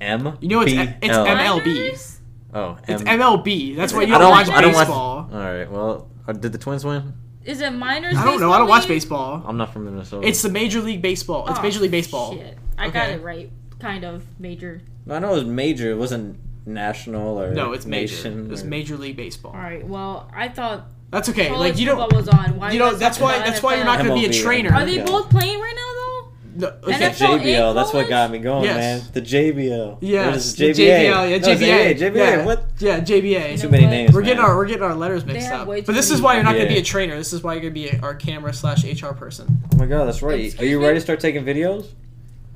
[0.00, 0.38] M.
[0.40, 1.26] You know it's- B, it's L.
[1.26, 1.66] M- MLB.
[1.66, 2.20] Miners?
[2.54, 3.74] Oh, It's MLB.
[3.76, 5.28] That's why you don't, don't- watch I don't watch- baseball.
[5.32, 5.70] All right.
[5.70, 7.14] Well, uh, did the Twins win?
[7.44, 8.16] Is it minors?
[8.16, 8.52] I don't know.
[8.52, 9.42] I don't watch baseball.
[9.44, 10.26] I'm not from Minnesota.
[10.28, 11.48] It's the Major League Baseball.
[11.48, 12.34] It's Oh, Major League Baseball.
[12.34, 12.56] Shit.
[12.78, 13.50] I got it right.
[13.82, 14.80] Kind of major.
[15.10, 15.90] I know it was major.
[15.90, 18.14] It wasn't national or No, it's major.
[18.14, 19.52] nation It's or- Major League Baseball.
[19.52, 19.84] All right.
[19.84, 21.48] Well, I thought That's okay.
[21.48, 21.98] college Like you don't.
[21.98, 22.56] football was on.
[22.58, 24.40] Why You you know that's why about that's why you're not going to be a
[24.42, 24.72] trainer.
[24.72, 25.04] Are they Yeah.
[25.04, 26.28] both playing right now though?
[26.54, 27.08] No, The okay.
[27.10, 27.74] NFL JBL.
[27.74, 28.76] That's what got me going, Yes.
[28.76, 29.12] man.
[29.14, 29.98] The JBL.
[30.00, 30.76] Yes, Or is it the JBA.
[30.76, 31.02] JBL.
[31.02, 31.94] Yeah, No, it's JBA.
[31.98, 32.16] JBA.
[32.16, 32.44] Yeah.
[32.44, 32.64] What?
[32.78, 33.52] Yeah, JBA.
[33.52, 33.90] You Too many what?
[33.90, 34.12] names.
[34.14, 34.44] We're getting man.
[34.50, 35.66] our we're getting our letters mixed up.
[35.66, 37.16] But this is why you're not going to be a trainer.
[37.16, 39.60] This is why you're going to be our camera slash HR person.
[39.74, 40.56] Oh my god, that's right.
[40.60, 40.84] Are you me?
[40.86, 41.86] ready to start taking videos?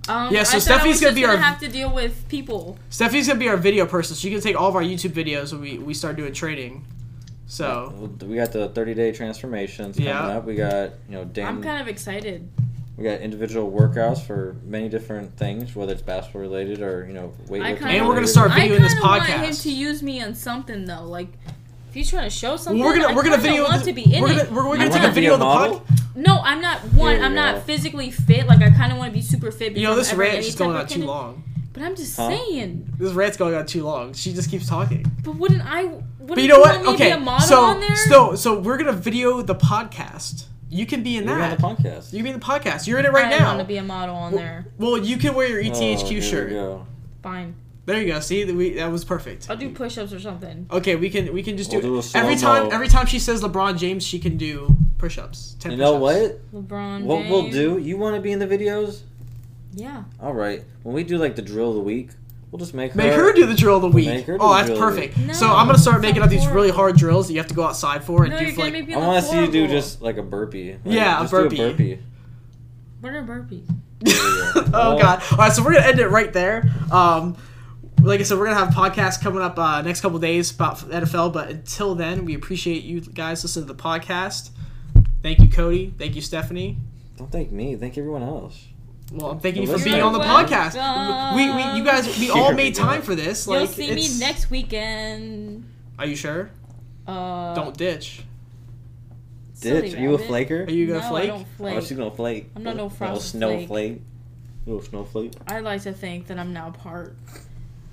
[0.08, 2.28] Um, Yeah, so I thought I Steffi's gonna be gonna our- have to deal with
[2.28, 2.78] people.
[2.90, 4.14] Stephanie's going to be our video person.
[4.16, 6.84] So she can take all of our YouTube videos when we, we start doing training.
[7.46, 10.26] So Well, we got the 30 day transformations coming Yeah.
[10.38, 10.44] up.
[10.46, 11.46] We got you know Dan.
[11.46, 12.48] I'm kind of excited.
[12.96, 17.32] we got individual workouts for many different things, whether it's basketball related or you know
[17.48, 17.82] weightlifting.
[17.82, 18.28] And we're gonna related.
[18.28, 19.62] start I kind this of want him podcast.
[19.62, 21.04] to use me on something though.
[21.04, 21.28] Like,
[21.96, 23.64] if he's trying to show something, we're gonna we're gonna video.
[23.64, 25.38] want the- to be in we're gonna we're, we're gonna take wanna a video of
[25.38, 25.80] the model?
[25.80, 26.16] podcast.
[26.16, 26.78] No, I'm not.
[26.92, 28.46] One, I'm not physically fit.
[28.46, 29.76] Like, I kind of want to be super fit.
[29.76, 31.42] You know this I'm rant is going on too long.
[31.72, 32.28] But I'm just Huh?
[32.30, 32.90] saying.
[32.98, 34.14] This rant's going on too long.
[34.14, 35.04] She just keeps talking.
[35.22, 35.84] But wouldn't I?
[35.84, 36.76] Wouldn't But you know what?
[36.76, 40.44] Want me to Okay, be a model so so so we're gonna video the podcast.
[40.68, 41.58] You can be in We're on that.
[41.58, 42.12] the podcast.
[42.12, 42.86] You can be in the podcast.
[42.86, 43.36] You're in it right now.
[43.36, 43.46] I now.
[43.48, 44.66] want to be a model on Well- there.
[44.78, 46.82] Well, you can wear your E Oh, ETHQ shirt.
[47.22, 47.54] Fine.
[47.86, 48.18] There you go.
[48.20, 49.48] See, that we that was perfect.
[49.48, 50.66] I'll do push-ups or something.
[50.70, 52.64] Okay, we can we can just do, We'll do a every slow-mo.
[52.64, 52.72] time.
[52.72, 55.56] Every time she says LeBron James, she can do push-ups.
[55.60, 56.42] Ten You know push-ups.
[56.52, 56.68] what?
[56.68, 56.96] LeBron.
[56.98, 57.06] James.
[57.06, 57.54] What we'll James.
[57.54, 57.78] do?
[57.78, 59.02] You want to be in the videos?
[59.74, 60.02] Yeah.
[60.20, 60.64] All right.
[60.82, 62.10] When we do like the drill of the week,
[62.50, 62.96] we'll just make her.
[62.98, 64.06] Make her do the drill of the week.
[64.08, 65.18] Make her do Oh, the that's drill of the perfect.
[65.18, 65.34] week.
[65.34, 66.74] so No, I'm gonna start making up these really horrible.
[66.76, 68.70] hard drills that you have to go outside for and No, do you're for gonna
[68.70, 68.80] like.
[68.80, 69.74] make me I look want to see you do horrible.
[69.76, 70.72] just like a burpee.
[70.72, 71.56] Like, Yeah, a just do burpee.
[71.56, 71.98] burpee.
[73.00, 73.68] What are burpees?
[74.06, 75.22] oh Well- god!
[75.30, 76.68] All right, so we're gonna end it right there.
[76.90, 77.36] Um,
[78.06, 81.32] like I said, we're gonna have podcasts coming up uh, next couple days about NFL.
[81.32, 84.50] But until then, we appreciate you guys listening to the podcast.
[85.22, 85.92] Thank you, Cody.
[85.98, 86.78] Thank you, Stephanie.
[87.16, 87.74] Don't thank me.
[87.76, 88.64] Thank everyone else.
[89.12, 91.34] Well, I'm thanking you for being on the You're podcast.
[91.36, 93.46] We, we, you guys, we all made time for this.
[93.46, 95.64] Like, You'll see me next weekend.
[95.98, 96.50] Are you sure?
[97.06, 98.22] Uh, Don't ditch.
[99.60, 99.94] Ditch.
[99.94, 100.64] Are you a flaker?
[100.64, 101.30] Are you gonna no, flake?
[101.30, 102.50] I don't Oh, she's gonna flake.
[102.54, 103.58] I'm not no Little frosted flake.
[103.66, 104.02] snowflake.
[104.66, 105.32] Little snowflake.
[105.48, 107.16] I like to think that I'm now part.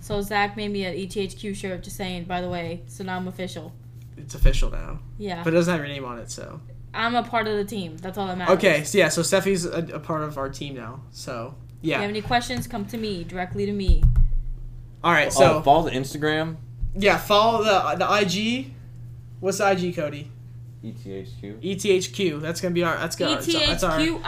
[0.04, 2.26] So Zach made me an ETHQ shirt, just saying.
[2.26, 3.72] By the way, so now I'm official.
[4.18, 6.30] It's official now, Yeah, but it doesn't have your name on it.
[6.30, 6.60] So
[6.94, 7.96] I'm a part of the team.
[7.96, 8.58] That's all that matters.
[8.58, 11.00] okay, so yeah, so Steffi's a, a part of our team now.
[11.12, 11.96] So yeah.
[11.96, 14.04] If you have any questions, come to me directly to me.
[15.06, 16.58] All right, So so follow the Instagram.
[16.96, 18.74] yeah, follow the the IG.
[19.40, 20.30] What's the IG, Cody?
[20.84, 21.62] ETHQ.
[21.62, 22.42] ETHQ.
[22.42, 22.98] That's gonna be our.
[22.98, 23.36] That's gonna.
[23.42, 23.98] That's our.
[24.00, 24.20] ETHQ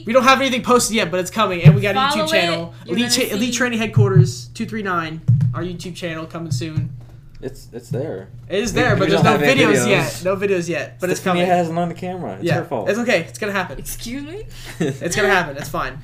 [0.00, 0.06] IG.
[0.06, 2.74] We don't have anything posted yet, but it's coming, and we got a YouTube channel.
[2.82, 2.88] it.
[2.88, 5.20] You're Elite, Cha- Elite Training Headquarters two three nine.
[5.54, 6.90] Our YouTube channel coming soon.
[7.42, 8.28] It's it's there.
[8.48, 9.86] It is We- there, we but there's no videos, videos.
[9.88, 10.22] yet.
[10.24, 11.56] No videos yet, but it's Stephanie coming.
[11.56, 12.34] has it on the camera.
[12.36, 12.88] It's yeah, her fault.
[12.88, 13.20] it's okay.
[13.28, 13.78] It's gonna happen.
[13.78, 14.44] Excuse me.
[14.80, 15.56] It's gonna happen.
[15.58, 15.98] It's fine.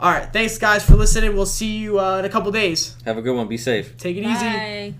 [0.00, 0.30] All right.
[0.32, 1.34] Thanks, guys, for listening.
[1.34, 2.96] We'll see you uh, in a couple days.
[3.06, 3.46] Have a good one.
[3.48, 3.96] Be safe.
[3.96, 4.44] Take it easy.
[4.44, 4.94] Bye.